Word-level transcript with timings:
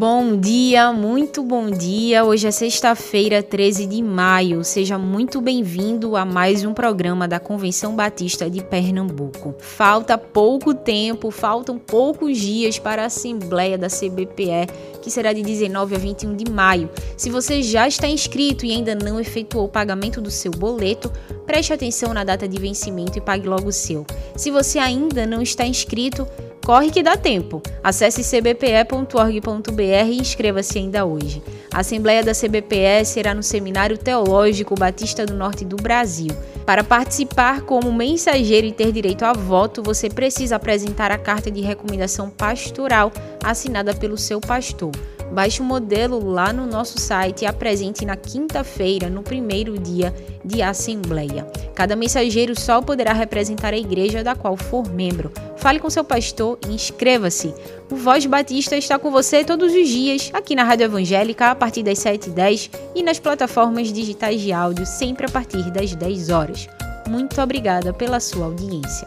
Bom 0.00 0.34
dia, 0.34 0.94
muito 0.94 1.42
bom 1.42 1.70
dia. 1.70 2.24
Hoje 2.24 2.46
é 2.46 2.50
sexta-feira, 2.50 3.42
13 3.42 3.84
de 3.84 4.02
maio. 4.02 4.64
Seja 4.64 4.96
muito 4.96 5.42
bem-vindo 5.42 6.16
a 6.16 6.24
mais 6.24 6.64
um 6.64 6.72
programa 6.72 7.28
da 7.28 7.38
Convenção 7.38 7.94
Batista 7.94 8.48
de 8.48 8.64
Pernambuco. 8.64 9.54
Falta 9.58 10.16
pouco 10.16 10.72
tempo, 10.72 11.30
faltam 11.30 11.78
poucos 11.78 12.38
dias 12.38 12.78
para 12.78 13.02
a 13.02 13.06
Assembleia 13.08 13.76
da 13.76 13.88
CBPE, 13.88 14.72
que 15.02 15.10
será 15.10 15.34
de 15.34 15.42
19 15.42 15.94
a 15.94 15.98
21 15.98 16.34
de 16.34 16.50
maio. 16.50 16.88
Se 17.14 17.28
você 17.28 17.62
já 17.62 17.86
está 17.86 18.08
inscrito 18.08 18.64
e 18.64 18.72
ainda 18.72 18.94
não 18.94 19.20
efetuou 19.20 19.66
o 19.66 19.68
pagamento 19.68 20.18
do 20.18 20.30
seu 20.30 20.50
boleto, 20.50 21.12
preste 21.44 21.74
atenção 21.74 22.14
na 22.14 22.24
data 22.24 22.48
de 22.48 22.58
vencimento 22.58 23.18
e 23.18 23.20
pague 23.20 23.46
logo 23.46 23.68
o 23.68 23.72
seu. 23.72 24.06
Se 24.34 24.50
você 24.50 24.78
ainda 24.78 25.26
não 25.26 25.42
está 25.42 25.66
inscrito, 25.66 26.26
Corre 26.64 26.90
que 26.90 27.02
dá 27.02 27.16
tempo. 27.16 27.62
Acesse 27.82 28.22
cbpe.org.br 28.22 29.80
e 29.80 30.18
inscreva-se 30.18 30.78
ainda 30.78 31.04
hoje. 31.04 31.42
A 31.72 31.80
Assembleia 31.80 32.22
da 32.22 32.32
CBPE 32.32 33.04
será 33.04 33.34
no 33.34 33.42
Seminário 33.42 33.96
Teológico 33.96 34.74
Batista 34.74 35.24
do 35.24 35.34
Norte 35.34 35.64
do 35.64 35.76
Brasil. 35.76 36.30
Para 36.66 36.84
participar 36.84 37.62
como 37.62 37.92
mensageiro 37.92 38.66
e 38.66 38.72
ter 38.72 38.92
direito 38.92 39.24
a 39.24 39.32
voto, 39.32 39.82
você 39.82 40.08
precisa 40.08 40.56
apresentar 40.56 41.10
a 41.10 41.18
carta 41.18 41.50
de 41.50 41.60
recomendação 41.60 42.30
pastoral 42.30 43.10
assinada 43.42 43.94
pelo 43.94 44.18
seu 44.18 44.40
pastor. 44.40 44.92
Baixe 45.30 45.62
o 45.62 45.64
modelo 45.64 46.28
lá 46.28 46.52
no 46.52 46.66
nosso 46.66 46.98
site 46.98 47.42
e 47.42 47.46
apresente 47.46 48.04
na 48.04 48.16
quinta-feira, 48.16 49.08
no 49.08 49.22
primeiro 49.22 49.78
dia 49.78 50.14
de 50.44 50.60
assembleia. 50.60 51.46
Cada 51.74 51.94
mensageiro 51.94 52.58
só 52.58 52.82
poderá 52.82 53.12
representar 53.12 53.72
a 53.72 53.78
igreja 53.78 54.24
da 54.24 54.34
qual 54.34 54.56
for 54.56 54.88
membro. 54.90 55.32
Fale 55.56 55.78
com 55.78 55.88
seu 55.88 56.02
pastor 56.02 56.58
e 56.66 56.74
inscreva-se. 56.74 57.54
O 57.90 57.96
Voz 57.96 58.26
Batista 58.26 58.76
está 58.76 58.98
com 58.98 59.10
você 59.10 59.44
todos 59.44 59.72
os 59.72 59.88
dias, 59.88 60.30
aqui 60.32 60.54
na 60.54 60.64
Rádio 60.64 60.84
Evangélica, 60.84 61.50
a 61.50 61.54
partir 61.54 61.82
das 61.82 61.98
7h10 61.98 62.70
e 62.94 63.02
nas 63.02 63.18
plataformas 63.18 63.92
digitais 63.92 64.40
de 64.40 64.52
áudio, 64.52 64.86
sempre 64.86 65.26
a 65.26 65.28
partir 65.28 65.70
das 65.70 65.94
10 65.94 66.30
horas. 66.30 66.68
Muito 67.08 67.40
obrigada 67.40 67.92
pela 67.92 68.20
sua 68.20 68.46
audiência. 68.46 69.06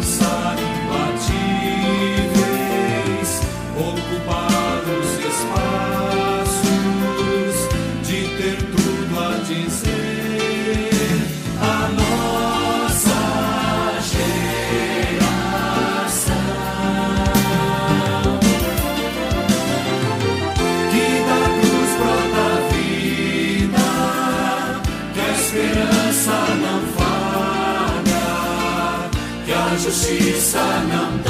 De 0.00 0.81
que 29.82 29.88
a 29.88 29.90
justiça 29.90 30.60
não 30.88 31.21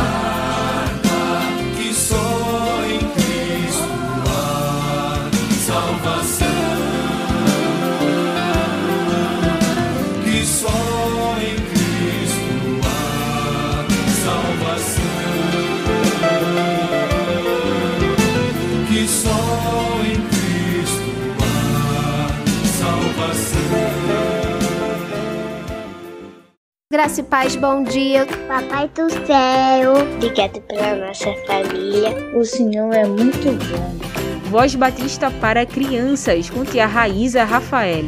Graça 27.03 27.21
e 27.21 27.25
paz, 27.25 27.57
bom 27.57 27.83
dia. 27.83 28.25
Papai 28.47 28.89
do 28.91 29.11
céu, 29.27 29.95
obrigado 30.15 30.61
pela 30.69 31.05
nossa 31.05 31.35
família. 31.49 32.31
O 32.33 32.45
Senhor 32.45 32.95
é 32.95 33.05
muito 33.05 33.51
bom. 33.59 34.49
Voz 34.49 34.77
Batista 34.77 35.29
para 35.29 35.67
crianças, 35.67 36.49
com 36.49 36.65
tia 36.65 36.87
Raíza 36.87 37.43
Rafael. 37.43 38.05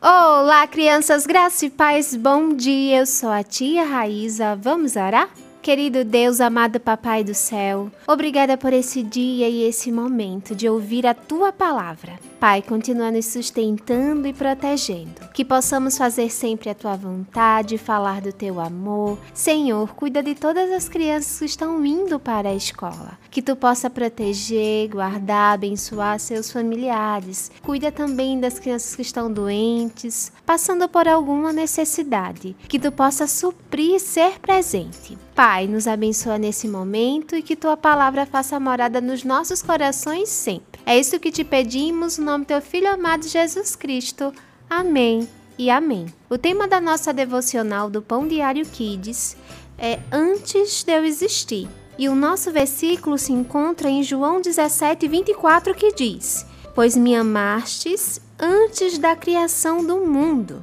Olá, 0.00 0.66
crianças, 0.66 1.26
graça 1.26 1.66
e 1.66 1.70
paz, 1.70 2.16
bom 2.16 2.54
dia. 2.54 3.00
Eu 3.00 3.06
sou 3.06 3.28
a 3.28 3.42
tia 3.42 3.84
Raíza. 3.84 4.56
Vamos 4.56 4.96
orar? 4.96 5.28
Querido 5.60 6.02
Deus, 6.02 6.40
amado 6.40 6.80
Papai 6.80 7.22
do 7.22 7.34
céu, 7.34 7.90
obrigada 8.06 8.56
por 8.56 8.72
esse 8.72 9.02
dia 9.02 9.46
e 9.50 9.64
esse 9.64 9.92
momento 9.92 10.54
de 10.54 10.66
ouvir 10.66 11.06
a 11.06 11.12
tua 11.12 11.52
palavra. 11.52 12.14
Pai, 12.40 12.62
continua 12.62 13.10
nos 13.10 13.26
sustentando 13.26 14.28
e 14.28 14.32
protegendo. 14.32 15.28
Que 15.34 15.44
possamos 15.44 15.98
fazer 15.98 16.30
sempre 16.30 16.70
a 16.70 16.74
tua 16.74 16.94
vontade, 16.94 17.76
falar 17.76 18.20
do 18.20 18.32
teu 18.32 18.60
amor. 18.60 19.18
Senhor, 19.34 19.92
cuida 19.94 20.22
de 20.22 20.36
todas 20.36 20.70
as 20.70 20.88
crianças 20.88 21.40
que 21.40 21.44
estão 21.46 21.84
indo 21.84 22.20
para 22.20 22.50
a 22.50 22.54
escola. 22.54 23.18
Que 23.28 23.42
tu 23.42 23.56
possa 23.56 23.90
proteger, 23.90 24.88
guardar, 24.88 25.54
abençoar 25.54 26.20
seus 26.20 26.52
familiares. 26.52 27.50
Cuida 27.60 27.90
também 27.90 28.38
das 28.38 28.60
crianças 28.60 28.94
que 28.94 29.02
estão 29.02 29.32
doentes, 29.32 30.30
passando 30.46 30.88
por 30.88 31.08
alguma 31.08 31.52
necessidade. 31.52 32.54
Que 32.68 32.78
tu 32.78 32.92
possa 32.92 33.26
suprir 33.26 33.96
e 33.96 34.00
ser 34.00 34.38
presente. 34.38 35.18
Pai, 35.34 35.66
nos 35.66 35.88
abençoa 35.88 36.38
nesse 36.38 36.68
momento 36.68 37.34
e 37.34 37.42
que 37.42 37.56
tua 37.56 37.76
palavra 37.76 38.24
faça 38.26 38.60
morada 38.60 39.00
nos 39.00 39.24
nossos 39.24 39.60
corações 39.60 40.28
sempre. 40.28 40.67
É 40.88 40.98
isso 40.98 41.20
que 41.20 41.30
te 41.30 41.44
pedimos 41.44 42.16
no 42.16 42.24
nome 42.24 42.46
do 42.46 42.48
teu 42.48 42.62
filho 42.62 42.90
amado 42.90 43.28
Jesus 43.28 43.76
Cristo. 43.76 44.32
Amém 44.70 45.28
e 45.58 45.68
amém. 45.68 46.06
O 46.30 46.38
tema 46.38 46.66
da 46.66 46.80
nossa 46.80 47.12
devocional 47.12 47.90
do 47.90 48.00
Pão 48.00 48.26
Diário 48.26 48.64
Kids 48.64 49.36
é 49.76 49.98
Antes 50.10 50.82
de 50.82 50.90
eu 50.90 51.04
existir. 51.04 51.68
E 51.98 52.08
o 52.08 52.14
nosso 52.14 52.50
versículo 52.50 53.18
se 53.18 53.34
encontra 53.34 53.90
em 53.90 54.02
João 54.02 54.40
17, 54.40 55.06
24, 55.06 55.74
que 55.74 55.92
diz: 55.92 56.46
Pois 56.74 56.96
me 56.96 57.14
amastes 57.14 58.18
antes 58.38 58.96
da 58.96 59.14
criação 59.14 59.84
do 59.84 59.98
mundo. 60.06 60.62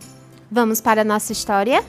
Vamos 0.50 0.82
para 0.82 1.02
a 1.02 1.06
nossa 1.06 1.34
história? 1.34 1.86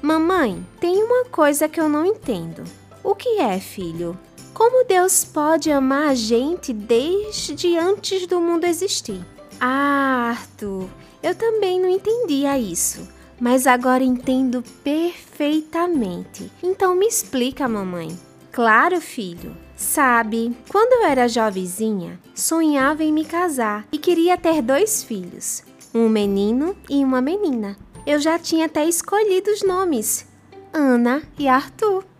Mamãe, 0.00 0.66
tem 0.80 1.02
uma 1.02 1.26
coisa 1.26 1.68
que 1.68 1.78
eu 1.78 1.90
não 1.90 2.06
entendo. 2.06 2.64
O 3.04 3.14
que 3.14 3.38
é, 3.38 3.60
filho? 3.60 4.18
Como 4.56 4.86
Deus 4.86 5.22
pode 5.22 5.70
amar 5.70 6.08
a 6.08 6.14
gente 6.14 6.72
desde 6.72 7.76
antes 7.76 8.26
do 8.26 8.40
mundo 8.40 8.64
existir? 8.64 9.22
Ah, 9.60 10.30
Arthur, 10.30 10.88
eu 11.22 11.34
também 11.34 11.78
não 11.78 11.90
entendia 11.90 12.58
isso, 12.58 13.06
mas 13.38 13.66
agora 13.66 14.02
entendo 14.02 14.64
perfeitamente. 14.82 16.50
Então 16.62 16.94
me 16.94 17.06
explica, 17.06 17.68
mamãe. 17.68 18.18
Claro, 18.50 18.98
filho. 18.98 19.54
Sabe, 19.76 20.56
quando 20.70 21.02
eu 21.02 21.06
era 21.06 21.28
jovenzinha, 21.28 22.18
sonhava 22.34 23.04
em 23.04 23.12
me 23.12 23.26
casar 23.26 23.86
e 23.92 23.98
queria 23.98 24.38
ter 24.38 24.62
dois 24.62 25.04
filhos, 25.04 25.62
um 25.94 26.08
menino 26.08 26.74
e 26.88 27.04
uma 27.04 27.20
menina. 27.20 27.76
Eu 28.06 28.18
já 28.18 28.38
tinha 28.38 28.64
até 28.64 28.86
escolhido 28.86 29.50
os 29.50 29.62
nomes: 29.62 30.26
Ana 30.72 31.22
e 31.38 31.46
Arthur. 31.46 32.15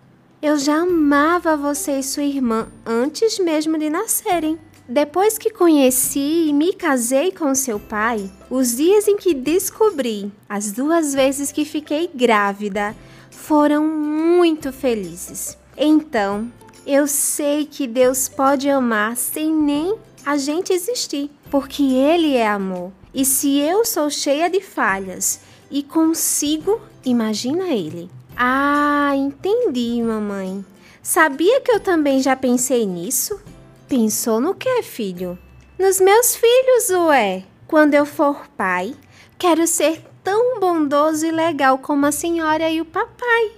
Eu 0.46 0.56
já 0.56 0.82
amava 0.82 1.56
você 1.56 1.98
e 1.98 2.02
sua 2.04 2.22
irmã 2.22 2.68
antes 2.86 3.36
mesmo 3.36 3.76
de 3.76 3.90
nascerem. 3.90 4.56
Depois 4.88 5.36
que 5.36 5.50
conheci 5.50 6.46
e 6.46 6.52
me 6.52 6.72
casei 6.72 7.32
com 7.32 7.52
seu 7.52 7.80
pai, 7.80 8.30
os 8.48 8.76
dias 8.76 9.08
em 9.08 9.16
que 9.16 9.34
descobri, 9.34 10.30
as 10.48 10.70
duas 10.70 11.12
vezes 11.12 11.50
que 11.50 11.64
fiquei 11.64 12.08
grávida, 12.14 12.94
foram 13.28 13.88
muito 13.88 14.72
felizes. 14.72 15.58
Então, 15.76 16.48
eu 16.86 17.08
sei 17.08 17.66
que 17.66 17.88
Deus 17.88 18.28
pode 18.28 18.70
amar 18.70 19.16
sem 19.16 19.52
nem 19.52 19.96
a 20.24 20.36
gente 20.36 20.72
existir, 20.72 21.28
porque 21.50 21.82
Ele 21.82 22.36
é 22.36 22.46
amor. 22.46 22.92
E 23.12 23.24
se 23.24 23.58
eu 23.58 23.84
sou 23.84 24.08
cheia 24.08 24.48
de 24.48 24.60
falhas 24.60 25.40
e 25.68 25.82
consigo, 25.82 26.80
imagina 27.04 27.64
Ele. 27.70 28.08
Ah, 28.36 29.12
entendi, 29.16 30.02
mamãe. 30.02 30.64
Sabia 31.02 31.60
que 31.60 31.72
eu 31.72 31.80
também 31.80 32.20
já 32.20 32.36
pensei 32.36 32.84
nisso? 32.84 33.40
Pensou 33.88 34.40
no 34.40 34.54
que, 34.54 34.82
filho? 34.82 35.38
Nos 35.78 36.00
meus 36.00 36.36
filhos, 36.36 36.90
ué. 36.90 37.44
Quando 37.66 37.94
eu 37.94 38.04
for 38.04 38.46
pai, 38.56 38.94
quero 39.38 39.66
ser 39.66 40.02
tão 40.22 40.60
bondoso 40.60 41.24
e 41.24 41.30
legal 41.30 41.78
como 41.78 42.04
a 42.04 42.12
senhora 42.12 42.68
e 42.68 42.80
o 42.80 42.84
papai. 42.84 43.52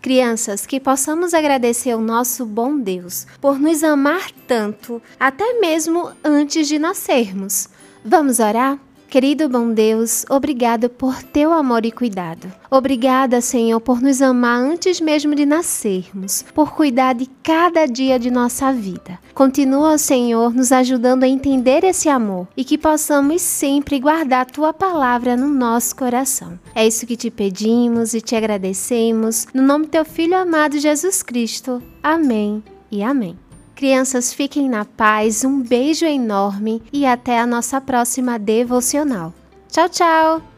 Crianças, 0.00 0.66
que 0.66 0.80
possamos 0.80 1.34
agradecer 1.34 1.90
ao 1.90 2.00
nosso 2.00 2.46
bom 2.46 2.78
Deus 2.78 3.26
por 3.40 3.58
nos 3.58 3.82
amar 3.82 4.30
tanto, 4.46 5.02
até 5.18 5.60
mesmo 5.60 6.10
antes 6.24 6.68
de 6.68 6.78
nascermos. 6.78 7.68
Vamos 8.04 8.38
orar? 8.38 8.78
Querido 9.16 9.48
bom 9.48 9.72
Deus, 9.72 10.26
obrigado 10.28 10.90
por 10.90 11.22
teu 11.22 11.50
amor 11.50 11.86
e 11.86 11.90
cuidado. 11.90 12.52
Obrigada, 12.70 13.40
Senhor, 13.40 13.80
por 13.80 14.02
nos 14.02 14.20
amar 14.20 14.60
antes 14.60 15.00
mesmo 15.00 15.34
de 15.34 15.46
nascermos, 15.46 16.44
por 16.54 16.74
cuidar 16.74 17.14
de 17.14 17.24
cada 17.42 17.86
dia 17.86 18.18
de 18.18 18.30
nossa 18.30 18.70
vida. 18.74 19.18
Continua, 19.32 19.96
Senhor, 19.96 20.52
nos 20.52 20.70
ajudando 20.70 21.24
a 21.24 21.28
entender 21.28 21.82
esse 21.82 22.10
amor 22.10 22.46
e 22.54 22.62
que 22.62 22.76
possamos 22.76 23.40
sempre 23.40 23.98
guardar 23.98 24.50
tua 24.50 24.74
palavra 24.74 25.34
no 25.34 25.48
nosso 25.48 25.96
coração. 25.96 26.60
É 26.74 26.86
isso 26.86 27.06
que 27.06 27.16
te 27.16 27.30
pedimos 27.30 28.12
e 28.12 28.20
te 28.20 28.36
agradecemos, 28.36 29.46
no 29.54 29.62
nome 29.62 29.86
do 29.86 29.92
teu 29.92 30.04
filho 30.04 30.36
amado 30.36 30.78
Jesus 30.78 31.22
Cristo. 31.22 31.82
Amém 32.02 32.62
e 32.90 33.02
amém. 33.02 33.45
Crianças, 33.76 34.32
fiquem 34.32 34.70
na 34.70 34.86
paz, 34.86 35.44
um 35.44 35.60
beijo 35.60 36.06
enorme 36.06 36.82
e 36.90 37.04
até 37.04 37.38
a 37.38 37.46
nossa 37.46 37.78
próxima 37.78 38.38
devocional. 38.38 39.34
Tchau, 39.70 39.88
tchau! 39.90 40.55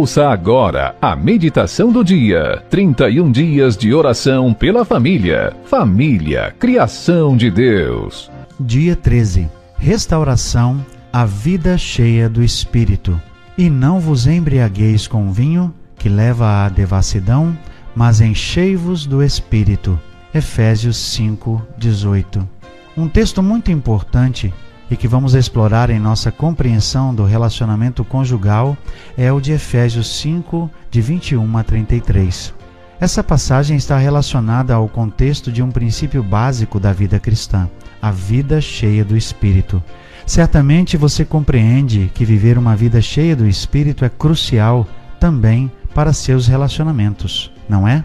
Ouça 0.00 0.30
agora 0.30 0.96
a 0.98 1.14
meditação 1.14 1.92
do 1.92 2.02
dia. 2.02 2.64
31 2.70 3.30
dias 3.30 3.76
de 3.76 3.92
oração 3.92 4.54
pela 4.54 4.82
família. 4.82 5.54
Família, 5.66 6.54
criação 6.58 7.36
de 7.36 7.50
Deus. 7.50 8.30
Dia 8.58 8.96
13. 8.96 9.46
Restauração 9.76 10.82
à 11.12 11.26
vida 11.26 11.76
cheia 11.76 12.30
do 12.30 12.42
Espírito. 12.42 13.20
E 13.58 13.68
não 13.68 14.00
vos 14.00 14.26
embriagueis 14.26 15.06
com 15.06 15.30
vinho, 15.30 15.70
que 15.98 16.08
leva 16.08 16.64
à 16.64 16.70
devassidão, 16.70 17.54
mas 17.94 18.22
enchei-vos 18.22 19.04
do 19.04 19.22
Espírito. 19.22 20.00
Efésios 20.32 20.96
5, 20.96 21.60
18. 21.76 22.48
Um 22.96 23.06
texto 23.06 23.42
muito 23.42 23.70
importante 23.70 24.50
e 24.90 24.96
que 24.96 25.06
vamos 25.06 25.34
explorar 25.34 25.88
em 25.88 26.00
nossa 26.00 26.32
compreensão 26.32 27.14
do 27.14 27.24
relacionamento 27.24 28.04
conjugal 28.04 28.76
é 29.16 29.32
o 29.32 29.40
de 29.40 29.52
Efésios 29.52 30.18
5, 30.18 30.70
de 30.90 31.00
21 31.00 31.56
a 31.56 31.62
33. 31.62 32.52
Essa 33.00 33.24
passagem 33.24 33.76
está 33.76 33.96
relacionada 33.96 34.74
ao 34.74 34.88
contexto 34.88 35.50
de 35.50 35.62
um 35.62 35.70
princípio 35.70 36.22
básico 36.22 36.78
da 36.78 36.92
vida 36.92 37.18
cristã, 37.18 37.70
a 38.02 38.10
vida 38.10 38.60
cheia 38.60 39.04
do 39.04 39.16
Espírito. 39.16 39.82
Certamente 40.26 40.96
você 40.96 41.24
compreende 41.24 42.10
que 42.12 42.24
viver 42.24 42.58
uma 42.58 42.76
vida 42.76 43.00
cheia 43.00 43.34
do 43.34 43.46
Espírito 43.46 44.04
é 44.04 44.08
crucial 44.08 44.86
também 45.18 45.70
para 45.94 46.12
seus 46.12 46.46
relacionamentos, 46.46 47.50
não 47.68 47.86
é? 47.88 48.04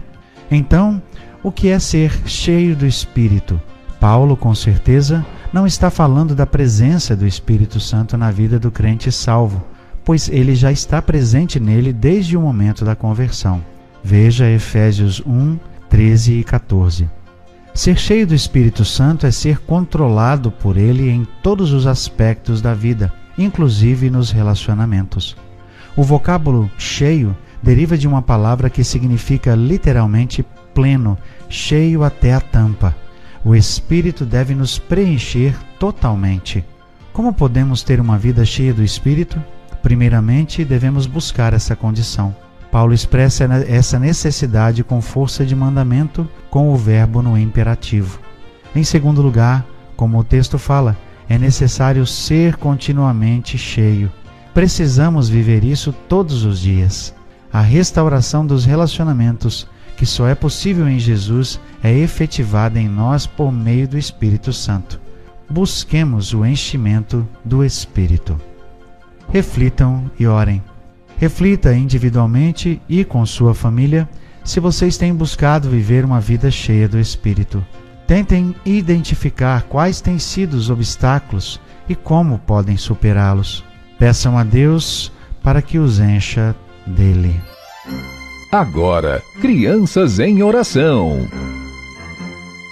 Então, 0.50 1.02
o 1.42 1.52
que 1.52 1.68
é 1.68 1.78
ser 1.78 2.12
cheio 2.26 2.74
do 2.74 2.86
Espírito? 2.86 3.60
Paulo, 4.00 4.36
com 4.36 4.54
certeza, 4.54 5.24
não 5.52 5.66
está 5.66 5.90
falando 5.90 6.34
da 6.34 6.46
presença 6.46 7.16
do 7.16 7.26
Espírito 7.26 7.80
Santo 7.80 8.16
na 8.16 8.30
vida 8.30 8.58
do 8.58 8.70
crente 8.70 9.10
salvo, 9.12 9.64
pois 10.04 10.28
ele 10.28 10.54
já 10.54 10.70
está 10.70 11.00
presente 11.00 11.58
nele 11.58 11.92
desde 11.92 12.36
o 12.36 12.40
momento 12.40 12.84
da 12.84 12.94
conversão. 12.94 13.62
Veja 14.02 14.48
Efésios 14.48 15.20
1, 15.26 15.58
13 15.88 16.40
e 16.40 16.44
14. 16.44 17.08
Ser 17.74 17.98
cheio 17.98 18.26
do 18.26 18.34
Espírito 18.34 18.84
Santo 18.84 19.26
é 19.26 19.30
ser 19.30 19.58
controlado 19.58 20.50
por 20.50 20.76
ele 20.76 21.10
em 21.10 21.26
todos 21.42 21.72
os 21.72 21.86
aspectos 21.86 22.62
da 22.62 22.72
vida, 22.72 23.12
inclusive 23.36 24.08
nos 24.08 24.30
relacionamentos. 24.30 25.36
O 25.96 26.02
vocábulo 26.02 26.70
cheio 26.78 27.36
deriva 27.62 27.98
de 27.98 28.06
uma 28.06 28.22
palavra 28.22 28.70
que 28.70 28.84
significa 28.84 29.54
literalmente 29.54 30.44
pleno, 30.72 31.18
cheio 31.48 32.02
até 32.04 32.32
a 32.32 32.40
tampa. 32.40 32.94
O 33.46 33.54
Espírito 33.54 34.26
deve 34.26 34.56
nos 34.56 34.76
preencher 34.76 35.56
totalmente. 35.78 36.64
Como 37.12 37.32
podemos 37.32 37.84
ter 37.84 38.00
uma 38.00 38.18
vida 38.18 38.44
cheia 38.44 38.74
do 38.74 38.82
Espírito? 38.82 39.40
Primeiramente, 39.80 40.64
devemos 40.64 41.06
buscar 41.06 41.52
essa 41.52 41.76
condição. 41.76 42.34
Paulo 42.72 42.92
expressa 42.92 43.44
essa 43.68 44.00
necessidade 44.00 44.82
com 44.82 45.00
força 45.00 45.46
de 45.46 45.54
mandamento 45.54 46.28
com 46.50 46.72
o 46.72 46.76
verbo 46.76 47.22
no 47.22 47.38
imperativo. 47.38 48.18
Em 48.74 48.82
segundo 48.82 49.22
lugar, 49.22 49.64
como 49.96 50.18
o 50.18 50.24
texto 50.24 50.58
fala, 50.58 50.96
é 51.28 51.38
necessário 51.38 52.04
ser 52.04 52.56
continuamente 52.56 53.56
cheio. 53.56 54.10
Precisamos 54.52 55.28
viver 55.28 55.62
isso 55.62 55.94
todos 56.08 56.42
os 56.42 56.58
dias. 56.58 57.14
A 57.52 57.60
restauração 57.60 58.44
dos 58.44 58.64
relacionamentos, 58.64 59.68
que 59.96 60.04
só 60.04 60.28
é 60.28 60.34
possível 60.34 60.88
em 60.88 60.98
Jesus, 60.98 61.58
é 61.82 61.92
efetivada 61.92 62.78
em 62.78 62.88
nós 62.88 63.26
por 63.26 63.50
meio 63.50 63.88
do 63.88 63.96
Espírito 63.96 64.52
Santo. 64.52 65.00
Busquemos 65.48 66.34
o 66.34 66.44
enchimento 66.44 67.26
do 67.44 67.64
Espírito. 67.64 68.38
Reflitam 69.32 70.10
e 70.18 70.26
orem. 70.26 70.62
Reflita 71.18 71.74
individualmente 71.74 72.80
e 72.88 73.04
com 73.04 73.24
sua 73.24 73.54
família 73.54 74.08
se 74.44 74.60
vocês 74.60 74.96
têm 74.96 75.14
buscado 75.14 75.68
viver 75.68 76.04
uma 76.04 76.20
vida 76.20 76.50
cheia 76.50 76.88
do 76.88 76.98
Espírito. 76.98 77.64
Tentem 78.06 78.54
identificar 78.64 79.62
quais 79.62 80.00
têm 80.00 80.18
sido 80.18 80.54
os 80.54 80.70
obstáculos 80.70 81.60
e 81.88 81.94
como 81.94 82.38
podem 82.38 82.76
superá-los. 82.76 83.64
Peçam 83.98 84.38
a 84.38 84.44
Deus 84.44 85.10
para 85.42 85.62
que 85.62 85.78
os 85.78 85.98
encha 85.98 86.54
dele. 86.86 87.55
Agora, 88.50 89.22
crianças 89.40 90.20
em 90.20 90.42
oração. 90.42 91.26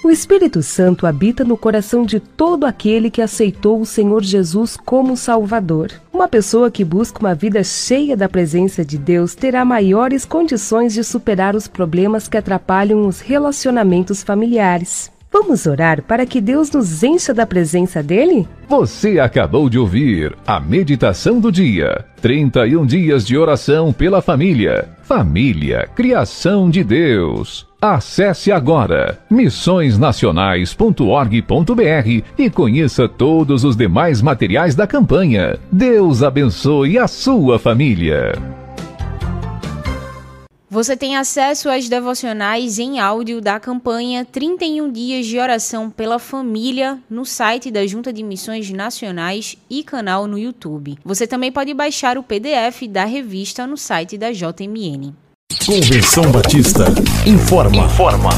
O 0.04 0.10
Espírito 0.10 0.62
Santo 0.62 1.06
habita 1.06 1.44
no 1.44 1.56
coração 1.56 2.04
de 2.04 2.20
todo 2.20 2.64
aquele 2.64 3.10
que 3.10 3.20
aceitou 3.20 3.80
o 3.80 3.86
Senhor 3.86 4.22
Jesus 4.22 4.76
como 4.76 5.16
Salvador. 5.16 5.90
Uma 6.12 6.28
pessoa 6.28 6.70
que 6.70 6.84
busca 6.84 7.18
uma 7.20 7.34
vida 7.34 7.64
cheia 7.64 8.16
da 8.16 8.28
presença 8.28 8.84
de 8.84 8.96
Deus 8.96 9.34
terá 9.34 9.64
maiores 9.64 10.24
condições 10.24 10.92
de 10.92 11.02
superar 11.02 11.56
os 11.56 11.66
problemas 11.66 12.28
que 12.28 12.36
atrapalham 12.36 13.06
os 13.08 13.20
relacionamentos 13.20 14.22
familiares. 14.22 15.10
Vamos 15.34 15.66
orar 15.66 16.00
para 16.00 16.24
que 16.24 16.40
Deus 16.40 16.70
nos 16.70 17.02
encha 17.02 17.34
da 17.34 17.44
presença 17.44 18.00
dele? 18.00 18.46
Você 18.68 19.18
acabou 19.18 19.68
de 19.68 19.76
ouvir 19.76 20.32
a 20.46 20.60
meditação 20.60 21.40
do 21.40 21.50
dia. 21.50 22.04
31 22.22 22.86
dias 22.86 23.26
de 23.26 23.36
oração 23.36 23.92
pela 23.92 24.22
família. 24.22 24.88
Família, 25.02 25.88
criação 25.92 26.70
de 26.70 26.84
Deus. 26.84 27.66
Acesse 27.82 28.52
agora 28.52 29.18
missõesnacionais.org.br 29.28 32.22
e 32.38 32.48
conheça 32.48 33.08
todos 33.08 33.64
os 33.64 33.76
demais 33.76 34.22
materiais 34.22 34.76
da 34.76 34.86
campanha. 34.86 35.58
Deus 35.72 36.22
abençoe 36.22 36.96
a 36.96 37.08
sua 37.08 37.58
família. 37.58 38.34
Você 40.74 40.96
tem 40.96 41.14
acesso 41.14 41.70
às 41.70 41.88
devocionais 41.88 42.80
em 42.80 42.98
áudio 42.98 43.40
da 43.40 43.60
campanha 43.60 44.24
31 44.24 44.90
Dias 44.90 45.24
de 45.24 45.38
Oração 45.38 45.88
pela 45.88 46.18
Família 46.18 46.98
no 47.08 47.24
site 47.24 47.70
da 47.70 47.86
Junta 47.86 48.12
de 48.12 48.24
Missões 48.24 48.68
Nacionais 48.70 49.56
e 49.70 49.84
canal 49.84 50.26
no 50.26 50.36
YouTube. 50.36 50.98
Você 51.04 51.28
também 51.28 51.52
pode 51.52 51.72
baixar 51.72 52.18
o 52.18 52.24
PDF 52.24 52.88
da 52.90 53.04
revista 53.04 53.68
no 53.68 53.76
site 53.76 54.18
da 54.18 54.32
JMN. 54.32 55.14
Convenção 55.64 56.32
Batista 56.32 56.86
informa. 57.24 57.84
Informa. 57.84 58.30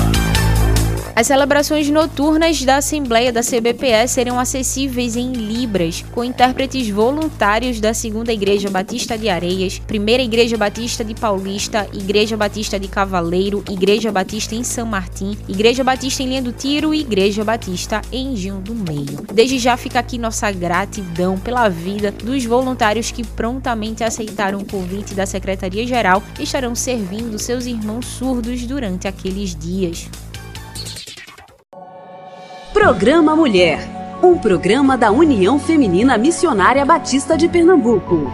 As 1.17 1.29
celebrações 1.29 1.89
noturnas 1.89 2.63
da 2.63 2.77
Assembleia 2.77 3.33
da 3.33 3.41
CBPE 3.41 4.07
serão 4.07 4.39
acessíveis 4.39 5.17
em 5.17 5.33
Libras, 5.33 6.05
com 6.13 6.23
intérpretes 6.23 6.91
voluntários 6.91 7.81
da 7.81 7.95
Segunda 7.95 8.35
Igreja 8.35 8.69
Batista 8.69 9.17
de 9.17 9.27
Areias, 9.31 9.79
Primeira 9.79 10.23
Igreja 10.23 10.59
Batista 10.59 11.03
de 11.03 11.15
Paulista, 11.15 11.89
Igreja 11.91 12.37
Batista 12.37 12.79
de 12.79 12.87
Cavaleiro, 12.87 13.65
Igreja 13.67 14.13
Batista 14.13 14.55
em 14.55 14.63
São 14.63 14.85
Martim, 14.85 15.39
Igreja 15.49 15.83
Batista 15.83 16.23
em 16.23 16.27
Linha 16.27 16.43
do 16.43 16.53
Tiro 16.53 16.93
e 16.93 17.01
Igreja 17.01 17.43
Batista 17.43 18.03
em 18.13 18.37
Gil 18.37 18.61
do 18.61 18.75
Meio. 18.75 19.25
Desde 19.33 19.59
já 19.59 19.75
fica 19.79 19.99
aqui 19.99 20.19
nossa 20.19 20.53
gratidão 20.53 21.39
pela 21.39 21.67
vida 21.71 22.13
dos 22.13 22.45
voluntários 22.45 23.11
que 23.11 23.27
prontamente 23.27 24.05
aceitaram 24.05 24.59
o 24.59 24.67
convite 24.67 25.15
da 25.15 25.25
Secretaria-Geral 25.25 26.23
e 26.39 26.43
estarão 26.43 26.75
servindo 26.75 27.39
seus 27.39 27.65
irmãos 27.65 28.05
surdos 28.05 28.67
durante 28.67 29.09
aqueles 29.09 29.55
dias. 29.55 30.11
Programa 32.79 33.35
Mulher, 33.35 33.81
um 34.23 34.37
programa 34.37 34.99
da 34.99 35.11
União 35.11 35.59
Feminina 35.59 36.19
Missionária 36.19 36.85
Batista 36.85 37.35
de 37.35 37.49
Pernambuco. 37.49 38.31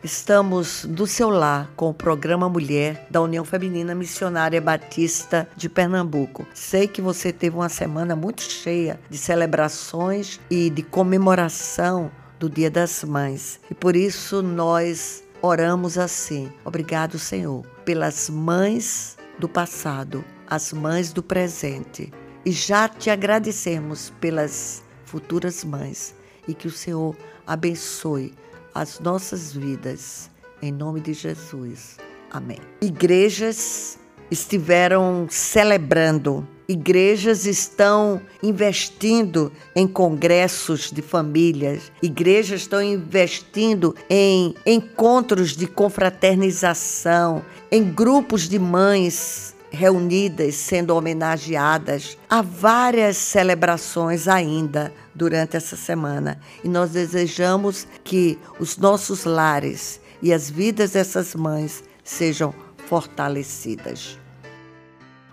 Estamos 0.00 0.84
do 0.84 1.08
seu 1.08 1.28
lar 1.28 1.68
com 1.74 1.90
o 1.90 1.92
programa 1.92 2.48
Mulher 2.48 3.04
da 3.10 3.20
União 3.20 3.44
Feminina 3.44 3.96
Missionária 3.96 4.60
Batista 4.60 5.48
de 5.56 5.68
Pernambuco. 5.68 6.46
Sei 6.54 6.86
que 6.86 7.02
você 7.02 7.32
teve 7.32 7.56
uma 7.56 7.68
semana 7.68 8.14
muito 8.14 8.42
cheia 8.42 9.00
de 9.10 9.18
celebrações 9.18 10.40
e 10.48 10.70
de 10.70 10.84
comemoração 10.84 12.12
do 12.38 12.48
Dia 12.48 12.70
das 12.70 13.02
Mães. 13.02 13.58
E 13.68 13.74
por 13.74 13.96
isso 13.96 14.40
nós 14.40 15.24
oramos 15.42 15.98
assim. 15.98 16.48
Obrigado, 16.64 17.18
Senhor, 17.18 17.66
pelas 17.84 18.30
mães 18.30 19.16
do 19.36 19.48
passado, 19.48 20.24
as 20.46 20.72
mães 20.72 21.12
do 21.12 21.22
presente. 21.22 22.12
E 22.44 22.52
já 22.52 22.88
te 22.88 23.10
agradecemos 23.10 24.12
pelas 24.20 24.82
futuras 25.04 25.64
mães 25.64 26.14
e 26.46 26.54
que 26.54 26.66
o 26.66 26.70
Senhor 26.70 27.16
abençoe 27.46 28.34
as 28.74 29.00
nossas 29.00 29.52
vidas. 29.52 30.30
Em 30.60 30.72
nome 30.72 31.00
de 31.00 31.12
Jesus. 31.12 31.96
Amém. 32.30 32.58
Igrejas 32.80 33.98
estiveram 34.30 35.26
celebrando, 35.30 36.46
igrejas 36.66 37.46
estão 37.46 38.20
investindo 38.42 39.52
em 39.76 39.86
congressos 39.86 40.90
de 40.90 41.02
famílias, 41.02 41.92
igrejas 42.02 42.62
estão 42.62 42.82
investindo 42.82 43.94
em 44.08 44.54
encontros 44.66 45.56
de 45.56 45.66
confraternização, 45.66 47.44
em 47.70 47.84
grupos 47.84 48.48
de 48.48 48.58
mães 48.58 49.53
reunidas 49.74 50.54
sendo 50.54 50.96
homenageadas. 50.96 52.16
Há 52.30 52.40
várias 52.40 53.16
celebrações 53.16 54.28
ainda 54.28 54.92
durante 55.14 55.56
essa 55.56 55.76
semana 55.76 56.40
e 56.62 56.68
nós 56.68 56.90
desejamos 56.90 57.86
que 58.02 58.38
os 58.58 58.78
nossos 58.78 59.24
lares 59.24 60.00
e 60.22 60.32
as 60.32 60.48
vidas 60.48 60.92
dessas 60.92 61.34
mães 61.34 61.84
sejam 62.02 62.54
fortalecidas. 62.86 64.18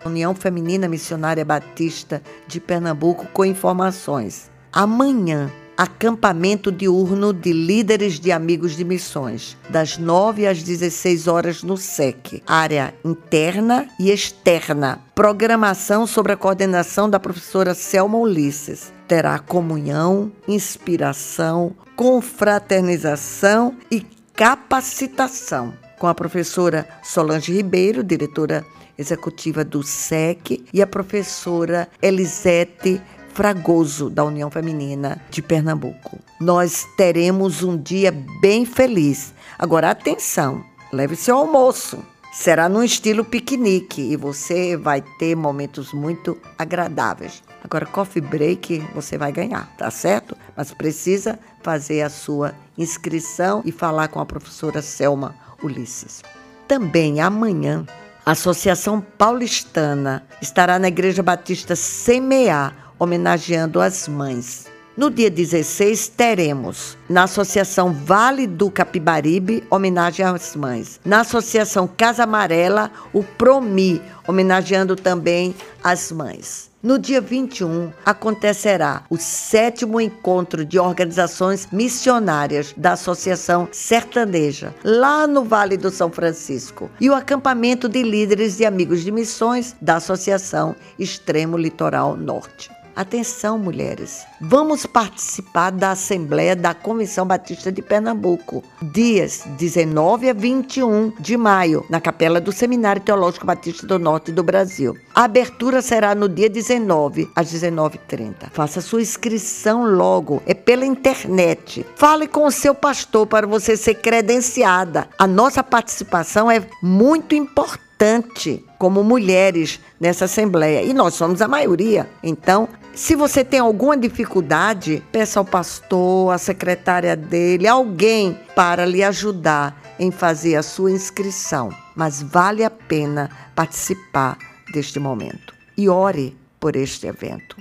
União 0.04 0.34
Feminina 0.34 0.88
Missionária 0.88 1.46
Batista 1.46 2.22
de 2.48 2.60
Pernambuco 2.60 3.28
com 3.28 3.46
informações. 3.46 4.50
Amanhã, 4.74 5.52
acampamento 5.82 6.72
diurno 6.72 7.34
de 7.34 7.52
líderes 7.52 8.20
de 8.20 8.32
amigos 8.32 8.78
de 8.78 8.86
missões, 8.86 9.58
das 9.68 9.98
9 9.98 10.46
às 10.46 10.62
16 10.62 11.28
horas 11.28 11.64
no 11.64 11.76
SEC, 11.76 12.44
área 12.46 12.94
interna 13.04 13.90
e 14.00 14.12
externa. 14.12 15.02
Programação 15.16 16.06
sobre 16.06 16.34
a 16.34 16.38
coordenação 16.38 17.10
da 17.10 17.20
professora 17.20 17.74
Selma 17.74 18.20
Ulisses. 18.20 18.94
Terá 19.08 19.40
comunhão, 19.40 20.32
inspiração, 20.48 21.76
confraternização 21.96 23.76
e 23.90 24.06
capacitação 24.36 25.74
com 25.98 26.06
a 26.06 26.14
professora 26.14 26.88
Solange 27.02 27.54
Ribeiro, 27.54 28.04
diretora 28.04 28.64
executiva 29.00 29.64
do 29.64 29.82
SEC, 29.82 30.64
e 30.72 30.80
a 30.80 30.86
professora 30.86 31.90
Elisete 32.00 33.02
Fragoso, 33.34 34.10
da 34.10 34.24
União 34.24 34.52
Feminina 34.52 35.22
de 35.30 35.42
Pernambuco. 35.42 36.20
Nós 36.40 36.88
teremos 36.98 37.64
um 37.64 37.78
dia 37.78 38.12
bem 38.42 38.66
feliz. 38.66 39.34
Agora, 39.58 39.92
atenção, 39.92 40.64
leve 40.92 41.16
seu 41.16 41.38
almoço. 41.38 42.04
Será 42.34 42.70
num 42.70 42.84
estilo 42.84 43.26
piquenique 43.26 44.02
e 44.02 44.16
você 44.16 44.78
vai 44.78 45.02
ter 45.20 45.36
momentos 45.36 45.92
muito 45.92 46.38
agradáveis. 46.58 47.44
Agora, 47.64 47.86
coffee 47.86 48.22
break 48.22 48.80
você 48.96 49.18
vai 49.18 49.32
ganhar, 49.32 49.70
tá 49.78 49.92
certo? 49.92 50.36
Mas 50.56 50.74
precisa 50.74 51.38
fazer 51.62 52.02
a 52.02 52.10
sua 52.10 52.54
inscrição 52.78 53.62
e 53.66 53.72
falar 53.72 54.08
com 54.08 54.20
a 54.20 54.26
professora 54.26 54.82
Selma 54.82 55.36
Ulisses. 55.62 56.22
Também 56.68 57.20
amanhã, 57.20 57.86
a 58.26 58.32
Associação 58.32 59.02
Paulistana 59.02 60.24
estará 60.42 60.80
na 60.80 60.88
Igreja 60.88 61.22
Batista 61.22 61.76
Semear, 61.76 62.91
homenageando 63.02 63.82
as 63.82 64.08
mães. 64.08 64.68
No 64.96 65.10
dia 65.10 65.32
16, 65.32 66.10
teremos 66.10 66.96
na 67.10 67.24
Associação 67.24 67.92
Vale 67.92 68.46
do 68.46 68.70
Capibaribe, 68.70 69.64
homenagem 69.72 70.24
às 70.24 70.56
mães. 70.56 71.00
Na 71.04 71.22
Associação 71.22 71.88
Casa 71.88 72.26
Amarela, 72.26 72.92
o 73.12 73.24
Promi, 73.24 74.00
homenageando 74.28 74.96
também 74.96 75.56
as 75.84 76.12
mães. 76.12 76.70
No 76.84 77.00
dia 77.00 77.20
21, 77.20 77.92
acontecerá 78.06 79.04
o 79.10 79.18
sétimo 79.18 80.00
encontro 80.00 80.64
de 80.64 80.78
organizações 80.78 81.68
missionárias 81.72 82.72
da 82.78 82.92
Associação 82.92 83.68
Sertaneja, 83.72 84.76
lá 84.84 85.26
no 85.26 85.44
Vale 85.44 85.76
do 85.76 85.90
São 85.90 86.12
Francisco, 86.12 86.92
e 87.00 87.10
o 87.10 87.16
acampamento 87.16 87.90
de 87.90 88.04
líderes 88.04 88.60
e 88.60 88.66
amigos 88.66 89.02
de 89.02 89.12
missões 89.12 89.76
da 89.82 89.96
Associação 89.96 90.76
Extremo 91.00 91.58
Litoral 91.58 92.16
Norte. 92.16 92.81
Atenção, 92.96 93.58
mulheres. 93.58 94.26
Vamos 94.40 94.86
participar 94.86 95.72
da 95.72 95.92
Assembleia 95.92 96.56
da 96.56 96.74
Convenção 96.74 97.26
Batista 97.26 97.72
de 97.72 97.82
Pernambuco, 97.82 98.64
dias 98.82 99.44
19 99.58 100.30
a 100.30 100.34
21 100.34 101.14
de 101.20 101.38
maio, 101.38 101.86
na 101.90 102.02
Capela 102.02 102.42
do 102.42 102.52
Seminário 102.52 103.02
Teológico 103.02 103.46
Batista 103.46 103.88
do 103.88 103.98
Norte 103.98 104.32
do 104.32 104.44
Brasil. 104.44 104.98
A 105.16 105.24
abertura 105.24 105.82
será 105.82 106.14
no 106.14 106.28
dia 106.28 106.50
19, 106.50 107.30
às 107.36 107.52
19h30. 107.54 108.52
Faça 108.52 108.82
sua 108.82 109.02
inscrição 109.02 109.86
logo, 109.86 110.42
é 110.46 110.54
pela 110.54 110.86
internet. 110.86 111.86
Fale 111.96 112.28
com 112.28 112.46
o 112.46 112.52
seu 112.52 112.76
pastor 112.76 113.26
para 113.26 113.48
você 113.48 113.78
ser 113.78 113.96
credenciada. 113.96 115.08
A 115.18 115.26
nossa 115.26 115.64
participação 115.64 116.52
é 116.52 116.62
muito 116.82 117.36
importante 117.36 118.66
como 118.80 119.04
mulheres 119.04 119.80
nessa 120.00 120.26
Assembleia. 120.26 120.82
E 120.82 120.94
nós 120.94 121.14
somos 121.14 121.42
a 121.42 121.48
maioria. 121.48 122.10
Então, 122.24 122.68
se 122.94 123.16
você 123.16 123.44
tem 123.44 123.60
alguma 123.60 123.96
dificuldade, 123.98 125.02
peça 125.12 125.40
ao 125.40 125.46
pastor, 125.46 126.34
à 126.34 126.38
secretária 126.38 127.16
dele, 127.16 127.68
alguém 127.68 128.38
para 128.56 128.86
lhe 128.86 129.02
ajudar 129.02 129.82
em 129.98 130.12
fazer 130.12 130.56
a 130.56 130.64
sua 130.64 130.92
inscrição. 130.92 131.70
Mas 131.96 132.22
vale 132.22 132.64
a 132.64 132.70
pena 132.70 133.30
participar 133.56 134.38
deste 134.74 135.00
momento. 135.00 135.54
E 135.78 135.88
ore 135.88 136.38
por 136.60 136.76
este 136.76 137.08
evento. 137.08 137.56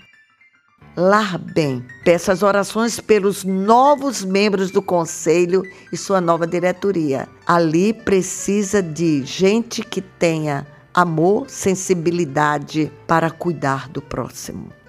Lar 0.97 1.39
Bem, 1.39 1.85
peço 2.05 2.33
as 2.33 2.43
orações 2.43 2.99
pelos 2.99 3.45
novos 3.45 4.25
membros 4.25 4.73
do 4.73 4.83
conselho 4.83 5.63
e 5.93 5.97
sua 5.97 6.21
nova 6.21 6.47
diretoria. 6.47 7.29
Ali 7.47 7.93
precisa 7.93 8.83
de 8.83 9.25
gente 9.25 9.83
que 9.83 10.01
tenha 10.01 10.67
amor, 10.93 11.49
sensibilidade 11.49 12.91
para 13.07 13.31
cuidar 13.31 13.89
do 13.89 14.03
próximo. 14.03 14.80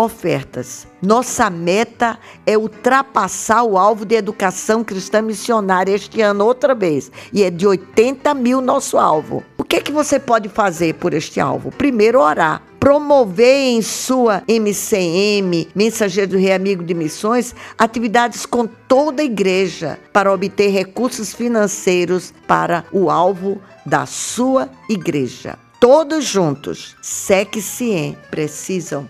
Ofertas. 0.00 0.86
Nossa 1.02 1.50
meta 1.50 2.18
é 2.46 2.56
ultrapassar 2.56 3.64
o 3.64 3.76
alvo 3.76 4.06
de 4.06 4.14
educação 4.14 4.82
cristã 4.82 5.20
missionária 5.20 5.92
este 5.92 6.22
ano 6.22 6.46
outra 6.46 6.74
vez. 6.74 7.12
E 7.30 7.42
é 7.42 7.50
de 7.50 7.66
80 7.66 8.32
mil 8.32 8.62
nosso 8.62 8.96
alvo. 8.96 9.44
O 9.58 9.62
que, 9.62 9.76
é 9.76 9.80
que 9.82 9.92
você 9.92 10.18
pode 10.18 10.48
fazer 10.48 10.94
por 10.94 11.12
este 11.12 11.38
alvo? 11.38 11.70
Primeiro, 11.70 12.18
orar 12.18 12.62
promover 12.80 13.74
em 13.74 13.82
sua 13.82 14.42
MCM, 14.48 15.68
Mensageiro 15.74 16.30
do 16.30 16.38
Rei 16.38 16.54
Amigo 16.54 16.82
de 16.82 16.94
Missões, 16.94 17.54
atividades 17.76 18.46
com 18.46 18.66
toda 18.66 19.20
a 19.20 19.24
igreja 19.26 19.98
para 20.14 20.32
obter 20.32 20.70
recursos 20.70 21.34
financeiros 21.34 22.32
para 22.48 22.86
o 22.90 23.10
alvo 23.10 23.60
da 23.84 24.06
sua 24.06 24.70
igreja. 24.88 25.58
Todos 25.78 26.24
juntos, 26.24 26.96
SEC 27.02 27.56
e 27.56 27.62
CIEM, 27.62 28.16
precisam 28.30 29.06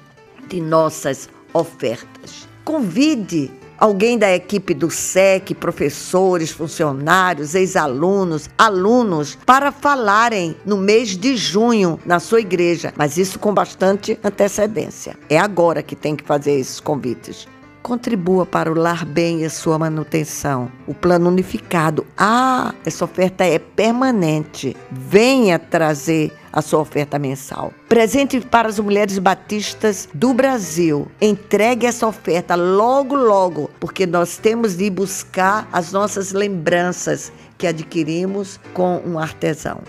de 0.51 0.61
nossas 0.61 1.29
ofertas. 1.55 2.49
Convide 2.65 3.51
alguém 3.79 4.19
da 4.19 4.35
equipe 4.35 4.75
do 4.75 4.91
SEC, 4.91 5.55
professores, 5.55 6.51
funcionários, 6.51 7.55
ex-alunos, 7.55 8.51
alunos, 8.59 9.39
para 9.47 9.73
falarem 9.73 10.55
no 10.67 10.77
mês 10.77 11.17
de 11.17 11.37
junho 11.37 11.99
na 12.05 12.21
sua 12.21 12.41
igreja, 12.41 12.93
mas 12.97 13.17
isso 13.17 13.39
com 13.39 13.55
bastante 13.55 14.19
antecedência. 14.23 15.17
É 15.31 15.39
agora 15.39 15.83
que 15.83 15.97
tem 15.97 16.15
que 16.15 16.25
fazer 16.25 16.53
esses 16.53 16.79
convites. 16.79 17.49
Contribua 17.83 18.45
para 18.45 18.71
o 18.71 18.75
Lar 18.75 19.07
Bem 19.07 19.41
e 19.41 19.47
a 19.47 19.51
sua 19.51 19.79
manutenção. 19.79 20.71
O 20.87 20.93
plano 20.93 21.31
unificado. 21.31 22.07
Ah, 22.17 22.75
essa 22.85 23.07
oferta 23.07 23.43
é 23.43 23.59
permanente. 23.59 24.77
Venha 24.91 25.59
trazer 25.59 26.31
a 26.53 26.63
sua 26.63 26.81
oferta 26.81 27.19
mensal. 27.19 27.73
Presente 27.89 28.41
para 28.41 28.69
as 28.69 28.79
mulheres 28.79 29.19
batistas 29.19 30.09
do 30.13 30.33
Brasil. 30.35 31.09
Entregue 31.21 31.87
essa 31.87 32.07
oferta 32.07 32.55
logo, 32.55 33.15
logo, 33.15 33.71
porque 33.79 34.07
nós 34.07 34.37
temos 34.37 34.77
de 34.77 34.91
buscar 34.91 35.69
as 35.73 35.93
nossas 35.93 36.33
lembranças 36.33 37.33
que 37.57 37.67
adquirimos 37.67 38.59
com 38.73 39.01
um 39.05 39.19
artesão. 39.19 39.81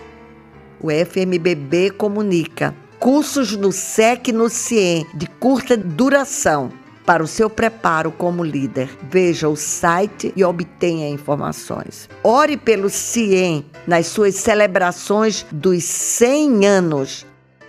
O 0.79 0.89
FMBB 0.89 1.91
comunica 1.91 2.75
cursos 2.99 3.55
no 3.55 3.71
SEC 3.71 4.27
e 4.27 4.31
no 4.31 4.49
CIEM 4.49 5.05
de 5.13 5.27
curta 5.27 5.77
duração 5.77 6.80
para 7.05 7.23
o 7.23 7.27
seu 7.27 7.49
preparo 7.49 8.11
como 8.11 8.43
líder. 8.43 8.89
Veja 9.09 9.49
o 9.49 9.55
site 9.55 10.33
e 10.35 10.43
obtenha 10.43 11.09
informações. 11.09 12.09
Ore 12.23 12.57
pelo 12.57 12.89
CIEM 12.89 13.65
nas 13.87 14.07
suas 14.07 14.35
celebrações 14.35 15.45
dos 15.51 15.83
100 15.83 16.65
anos. 16.65 17.25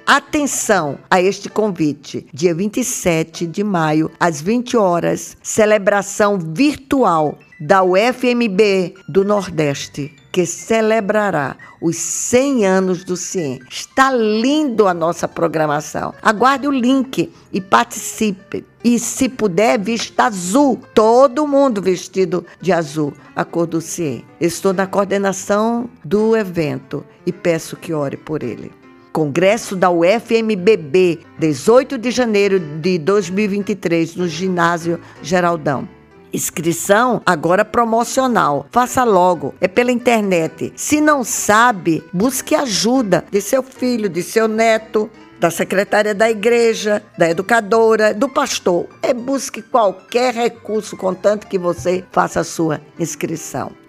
Atenção 0.06 0.98
a 1.08 1.22
este 1.22 1.48
convite. 1.48 2.26
Dia 2.34 2.54
27 2.54 3.46
de 3.46 3.62
maio, 3.62 4.10
às 4.18 4.40
20 4.40 4.76
horas, 4.76 5.36
celebração 5.42 6.38
virtual 6.38 7.38
da 7.60 7.82
UFMB 7.84 8.94
do 9.08 9.24
Nordeste, 9.24 10.12
que 10.32 10.46
celebrará 10.46 11.56
os 11.78 11.96
100 11.96 12.66
anos 12.66 13.04
do 13.04 13.16
CIEM. 13.16 13.60
Está 13.70 14.10
lindo 14.10 14.88
a 14.88 14.94
nossa 14.94 15.28
programação. 15.28 16.14
Aguarde 16.22 16.66
o 16.66 16.70
link 16.70 17.30
e 17.52 17.60
participe. 17.60 18.64
E 18.82 18.98
se 18.98 19.28
puder, 19.28 19.78
vista 19.78 20.24
azul. 20.24 20.80
Todo 20.94 21.46
mundo 21.46 21.82
vestido 21.82 22.46
de 22.60 22.72
azul, 22.72 23.12
a 23.36 23.44
cor 23.44 23.66
do 23.66 23.80
CIEM. 23.80 24.24
Estou 24.40 24.72
na 24.72 24.86
coordenação 24.86 25.88
do 26.02 26.34
evento 26.34 27.04
e 27.26 27.32
peço 27.32 27.76
que 27.76 27.92
ore 27.92 28.16
por 28.16 28.42
ele. 28.42 28.72
Congresso 29.12 29.76
da 29.76 29.90
UFMBB, 29.90 31.20
18 31.38 31.98
de 31.98 32.10
janeiro 32.10 32.58
de 32.58 32.96
2023, 32.98 34.16
no 34.16 34.26
Ginásio 34.26 34.98
Geraldão. 35.22 35.86
Inscrição 36.32 37.20
agora 37.26 37.64
promocional. 37.64 38.66
Faça 38.70 39.04
logo, 39.04 39.54
é 39.60 39.68
pela 39.68 39.92
internet. 39.92 40.72
Se 40.74 41.00
não 41.00 41.22
sabe, 41.22 42.02
busque 42.12 42.54
ajuda 42.54 43.24
de 43.30 43.40
seu 43.40 43.62
filho, 43.62 44.08
de 44.08 44.22
seu 44.22 44.48
neto, 44.48 45.10
da 45.38 45.50
secretária 45.50 46.14
da 46.14 46.30
igreja, 46.30 47.02
da 47.18 47.28
educadora, 47.28 48.14
do 48.14 48.28
pastor. 48.28 48.86
É 49.02 49.12
busque 49.12 49.60
qualquer 49.60 50.32
recurso, 50.32 50.96
contanto 50.96 51.48
que 51.48 51.58
você 51.58 52.04
faça 52.12 52.40
a 52.40 52.44
sua 52.44 52.80
inscrição. 52.98 53.81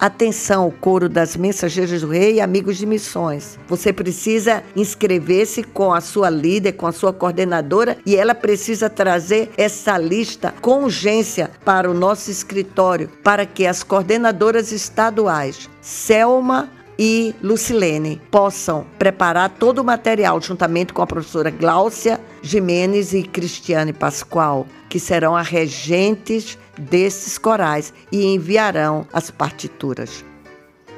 Atenção, 0.00 0.72
coro 0.80 1.10
das 1.10 1.36
Mensageiras 1.36 2.00
do 2.00 2.08
Rei 2.08 2.36
e 2.36 2.40
Amigos 2.40 2.78
de 2.78 2.86
Missões. 2.86 3.58
Você 3.68 3.92
precisa 3.92 4.62
inscrever-se 4.74 5.62
com 5.62 5.92
a 5.92 6.00
sua 6.00 6.30
líder, 6.30 6.72
com 6.72 6.86
a 6.86 6.92
sua 6.92 7.12
coordenadora 7.12 7.98
e 8.06 8.16
ela 8.16 8.34
precisa 8.34 8.88
trazer 8.88 9.50
essa 9.58 9.98
lista 9.98 10.54
com 10.62 10.84
urgência 10.84 11.50
para 11.66 11.90
o 11.90 11.92
nosso 11.92 12.30
escritório, 12.30 13.10
para 13.22 13.44
que 13.44 13.66
as 13.66 13.82
coordenadoras 13.82 14.72
estaduais, 14.72 15.68
Selma, 15.82 16.70
e 17.02 17.34
Lucilene 17.42 18.20
possam 18.30 18.86
preparar 18.98 19.48
todo 19.48 19.78
o 19.78 19.84
material 19.84 20.38
juntamente 20.38 20.92
com 20.92 21.00
a 21.00 21.06
professora 21.06 21.48
Gláucia 21.48 22.20
Jimenez 22.42 23.14
e 23.14 23.22
Cristiane 23.22 23.94
Pascoal, 23.94 24.66
que 24.86 25.00
serão 25.00 25.34
as 25.34 25.48
regentes 25.48 26.58
desses 26.80 27.38
corais 27.38 27.92
e 28.10 28.24
enviarão 28.24 29.06
as 29.12 29.30
partituras. 29.30 30.24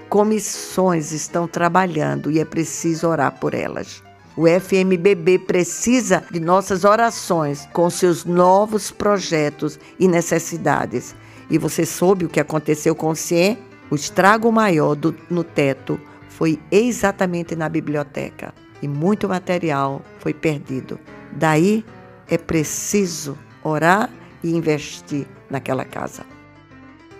Comissões 0.09 1.13
estão 1.13 1.49
trabalhando 1.49 2.31
e 2.31 2.39
é 2.39 2.45
preciso 2.45 3.09
orar 3.09 3.39
por 3.41 3.55
elas. 3.55 4.03
O 4.37 4.47
FMBB 4.47 5.41
precisa 5.41 6.23
de 6.31 6.41
nossas 6.41 6.85
orações 6.85 7.69
com 7.73 7.91
seus 7.91 8.25
novos 8.25 8.91
projetos 8.91 9.79
e 9.99 10.09
necessidades. 10.09 11.15
E 11.51 11.59
você 11.59 11.85
soube 11.85 12.25
o 12.25 12.29
que 12.29 12.41
aconteceu 12.41 12.95
com 12.95 13.11
o 13.11 13.17
CIE? 13.17 13.59
O 13.91 13.95
estrago 13.95 14.51
maior 14.51 14.95
do, 14.95 15.15
no 15.29 15.45
teto 15.45 16.01
foi 16.31 16.59
exatamente 16.71 17.55
na 17.55 17.69
biblioteca 17.69 18.55
e 18.81 18.89
muito 18.89 19.29
material 19.29 20.03
foi 20.19 20.33
perdido. 20.33 20.99
Daí 21.33 21.85
é 22.27 22.39
preciso 22.39 23.39
orar 23.63 24.09
e 24.43 24.51
investir 24.57 25.27
naquela 25.53 25.85
casa. 25.85 26.25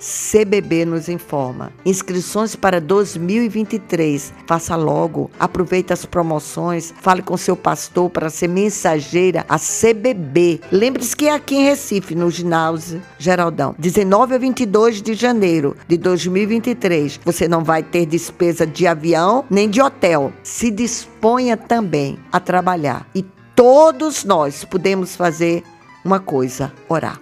CBB 0.03 0.85
nos 0.85 1.09
informa. 1.09 1.73
Inscrições 1.87 2.57
para 2.57 2.81
2023. 2.81 4.35
Faça 4.49 4.75
logo. 4.75 5.31
Aproveite 5.39 5.93
as 5.93 6.05
promoções. 6.05 6.93
Fale 7.01 7.23
com 7.23 7.37
seu 7.37 7.57
pastor 7.57 8.11
para 8.11 8.29
ser 8.29 8.49
mensageira 8.49 9.47
a 9.49 9.59
CBB. 9.59 10.61
Lembre-se 10.73 11.15
que 11.15 11.29
é 11.29 11.35
aqui 11.35 11.55
em 11.55 11.65
Recife, 11.65 12.17
no 12.17 12.31
ginásio 12.31 13.01
Geraldão. 13.17 13.77
19 13.79 14.35
a 14.35 14.39
22 14.39 15.01
de 15.01 15.15
janeiro 15.15 15.77
de 15.87 15.97
2023. 15.97 17.21
Você 17.25 17.47
não 17.47 17.63
vai 17.63 17.85
ter 17.85 18.05
despesa 18.05 18.67
de 18.67 18.89
avião 18.89 19.45
nem 19.49 19.71
de 19.71 19.81
hotel. 19.81 20.33
Se 20.43 20.69
disponha 20.69 21.57
também 21.57 22.19
a 22.33 22.41
trabalhar. 22.41 23.07
E 23.15 23.23
todos 23.55 24.25
nós 24.25 24.65
podemos 24.65 25.15
fazer 25.15 25.63
uma 26.05 26.19
coisa: 26.19 26.73
orar. 26.89 27.21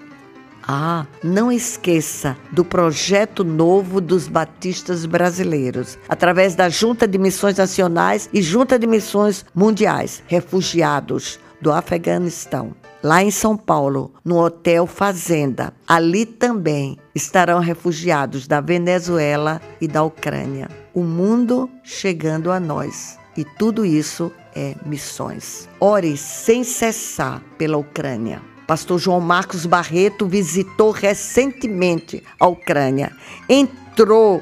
Ah, 0.73 1.05
não 1.21 1.51
esqueça 1.51 2.37
do 2.53 2.65
projeto 2.65 3.43
novo 3.43 4.01
dos 4.01 4.29
batistas 4.29 5.05
brasileiros, 5.05 5.99
através 6.09 6.55
da 6.55 6.69
Junta 6.69 7.09
de 7.09 7.19
Missões 7.19 7.57
Nacionais 7.57 8.31
e 8.33 8.41
Junta 8.41 8.79
de 8.79 8.87
Missões 8.87 9.45
Mundiais, 9.53 10.23
refugiados 10.29 11.41
do 11.61 11.73
Afeganistão. 11.73 12.73
Lá 13.03 13.21
em 13.21 13.33
São 13.33 13.57
Paulo, 13.57 14.15
no 14.25 14.39
Hotel 14.39 14.87
Fazenda. 14.87 15.75
Ali 15.89 16.25
também 16.25 16.97
estarão 17.17 17.59
refugiados 17.59 18.47
da 18.47 18.61
Venezuela 18.61 19.61
e 19.81 19.89
da 19.89 20.05
Ucrânia. 20.05 20.69
O 20.95 21.03
mundo 21.03 21.69
chegando 21.83 22.53
a 22.53 22.61
nós. 22.61 23.19
E 23.37 23.45
tudo 23.45 23.85
isso 23.85 24.31
é 24.55 24.77
missões. 24.87 25.69
Ore 25.81 26.17
sem 26.17 26.63
cessar 26.63 27.43
pela 27.59 27.77
Ucrânia. 27.77 28.50
Pastor 28.71 29.01
João 29.01 29.19
Marcos 29.19 29.67
Barreto 29.67 30.29
visitou 30.29 30.93
recentemente 30.93 32.23
a 32.39 32.47
Ucrânia. 32.47 33.11
Entrou 33.49 34.41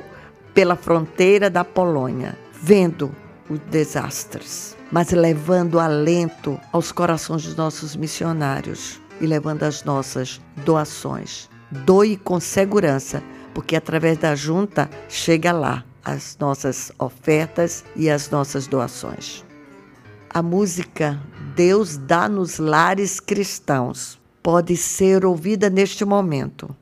pela 0.52 0.76
fronteira 0.76 1.48
da 1.48 1.64
Polônia, 1.64 2.38
vendo 2.52 3.10
os 3.48 3.58
desastres, 3.70 4.76
mas 4.92 5.12
levando 5.12 5.80
alento 5.80 6.60
aos 6.70 6.92
corações 6.92 7.44
dos 7.44 7.56
nossos 7.56 7.96
missionários 7.96 9.00
e 9.18 9.26
levando 9.26 9.62
as 9.62 9.82
nossas 9.82 10.42
doações. 10.56 11.48
Doe 11.70 12.18
com 12.18 12.38
segurança, 12.38 13.22
porque 13.54 13.76
através 13.76 14.18
da 14.18 14.34
junta 14.34 14.90
chega 15.08 15.52
lá 15.52 15.82
as 16.04 16.36
nossas 16.38 16.92
ofertas 16.98 17.82
e 17.96 18.10
as 18.10 18.28
nossas 18.28 18.66
doações. 18.66 19.42
A 20.28 20.42
música 20.42 21.18
Deus 21.58 21.96
dá 21.96 22.28
nos 22.28 22.60
lares 22.60 23.18
cristãos 23.18 24.16
pode 24.40 24.76
ser 24.76 25.24
ouvida 25.24 25.68
neste 25.68 26.04
momento. 26.04 26.72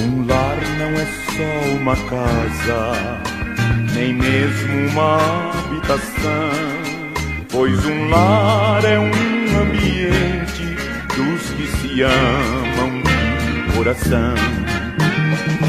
Um 0.00 0.26
lar 0.26 0.56
não 0.80 0.90
é 0.98 1.06
só 1.30 1.76
uma 1.76 1.94
casa, 1.94 2.92
nem 3.94 4.12
mesmo 4.14 4.88
uma 4.90 5.18
habitação, 5.60 6.93
pois 7.54 7.86
um 7.86 8.08
lar 8.08 8.84
é 8.84 8.98
um 8.98 9.60
ambiente 9.62 10.76
dos 11.14 11.50
que 11.50 11.68
se 11.68 12.02
amam 12.02 13.00
de 13.00 13.72
coração. 13.76 14.34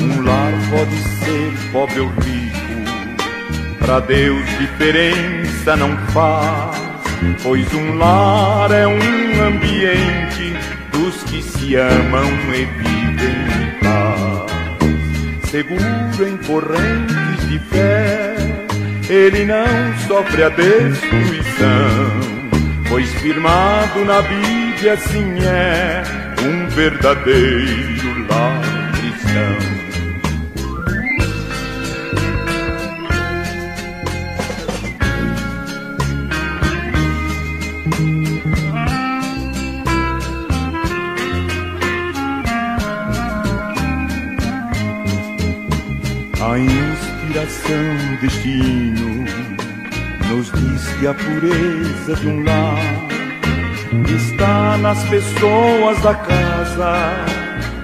Um 0.02 0.24
lar 0.24 0.52
pode 0.72 0.96
ser 1.20 1.72
pobre 1.72 2.00
ou 2.00 2.08
rico, 2.08 3.78
pra 3.78 4.00
Deus 4.00 4.44
diferença 4.58 5.76
não 5.76 5.96
faz, 6.08 6.76
pois 7.44 7.72
um 7.72 7.98
lar 7.98 8.72
é 8.72 8.88
um 8.88 9.44
ambiente 9.44 10.56
dos 10.92 11.22
que 11.26 11.44
se 11.44 11.76
amam 11.76 12.28
e 12.52 12.66
vivem 12.66 13.46
em 13.62 13.80
paz. 13.80 15.52
Seguro 15.52 16.28
em 16.28 16.38
correntes 16.38 17.48
de 17.48 17.60
fé, 17.60 18.35
ele 19.10 19.46
não 19.46 19.98
sofre 20.08 20.44
a 20.44 20.50
destruição, 20.50 22.20
pois 22.90 23.10
firmado 23.16 24.04
na 24.06 24.22
Bíblia 24.22 24.94
assim 24.94 25.38
é 25.44 26.04
um 26.42 26.68
verdadeiro 26.70 28.28
lar 28.28 28.92
cristão. 28.94 29.76
A 46.42 47.15
deste 47.36 48.48
hino 48.48 49.26
nos 50.30 50.50
diz 50.54 50.88
que 50.98 51.06
a 51.06 51.14
pureza 51.14 52.16
de 52.16 52.28
um 52.30 52.44
lar 52.46 52.80
está 54.08 54.78
nas 54.78 55.04
pessoas 55.10 56.02
da 56.02 56.16
casa 56.16 57.26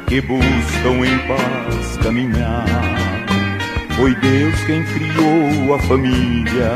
que 0.08 0.22
buscam 0.22 1.06
em 1.06 1.18
paz 1.28 1.98
caminhar. 2.02 2.66
Foi 3.98 4.16
Deus 4.16 4.56
quem 4.64 4.84
criou 4.86 5.76
a 5.76 5.80
família 5.80 6.72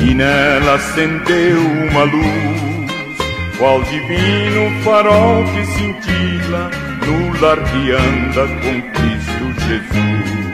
e 0.00 0.14
nela 0.14 0.76
acendeu 0.76 1.60
uma 1.90 2.04
luz, 2.04 3.18
qual 3.58 3.82
divino 3.82 4.82
farol 4.82 5.44
que 5.44 5.66
cintila 5.66 6.70
no 7.06 7.38
lar 7.38 7.58
que 7.64 7.92
anda 7.92 8.46
com 8.62 8.80
Cristo 8.92 9.60
Jesus. 9.68 10.45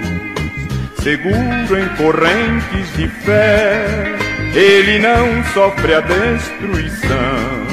Seguro 1.03 1.79
em 1.81 1.88
correntes 1.97 2.97
de 2.97 3.09
fé, 3.09 4.15
ele 4.55 5.01
não 5.01 5.43
sofre 5.53 5.95
a 5.95 6.01
destruição, 6.01 7.67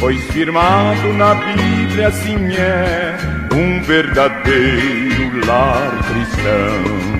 pois 0.00 0.20
firmado 0.32 1.12
na 1.12 1.34
Bíblia 1.34 2.08
assim 2.08 2.56
é 2.56 3.16
um 3.54 3.80
verdadeiro 3.82 5.46
lar 5.46 5.92
cristão. 6.08 7.15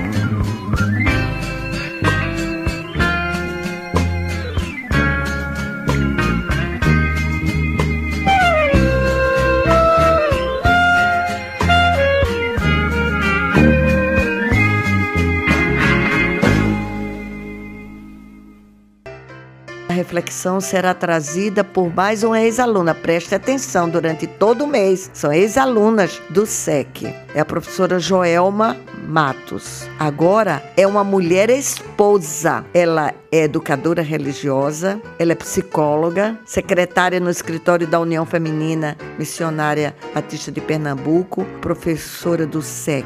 Reflexão 20.17 20.59
será 20.59 20.95
trazida 20.95 21.63
por 21.63 21.93
mais 21.93 22.23
uma 22.23 22.41
ex-aluna. 22.41 22.95
Preste 22.95 23.35
atenção 23.35 23.87
durante 23.87 24.25
todo 24.25 24.63
o 24.63 24.67
mês. 24.67 25.11
São 25.13 25.31
ex-alunas 25.31 26.19
do 26.29 26.43
SEC. 26.43 27.13
É 27.35 27.39
a 27.39 27.45
professora 27.45 27.99
Joelma 27.99 28.75
Matos. 29.07 29.87
Agora 29.99 30.63
é 30.75 30.87
uma 30.87 31.03
mulher 31.03 31.51
esposa. 31.51 32.65
Ela 32.73 33.13
é 33.31 33.43
educadora 33.43 34.01
religiosa, 34.01 34.99
ela 35.19 35.33
é 35.33 35.35
psicóloga, 35.35 36.39
secretária 36.45 37.19
no 37.19 37.29
escritório 37.29 37.85
da 37.85 37.99
União 37.99 38.25
Feminina 38.25 38.97
Missionária 39.19 39.95
Batista 40.15 40.51
de 40.51 40.61
Pernambuco, 40.61 41.45
professora 41.61 42.47
do 42.47 42.63
SEC 42.63 43.05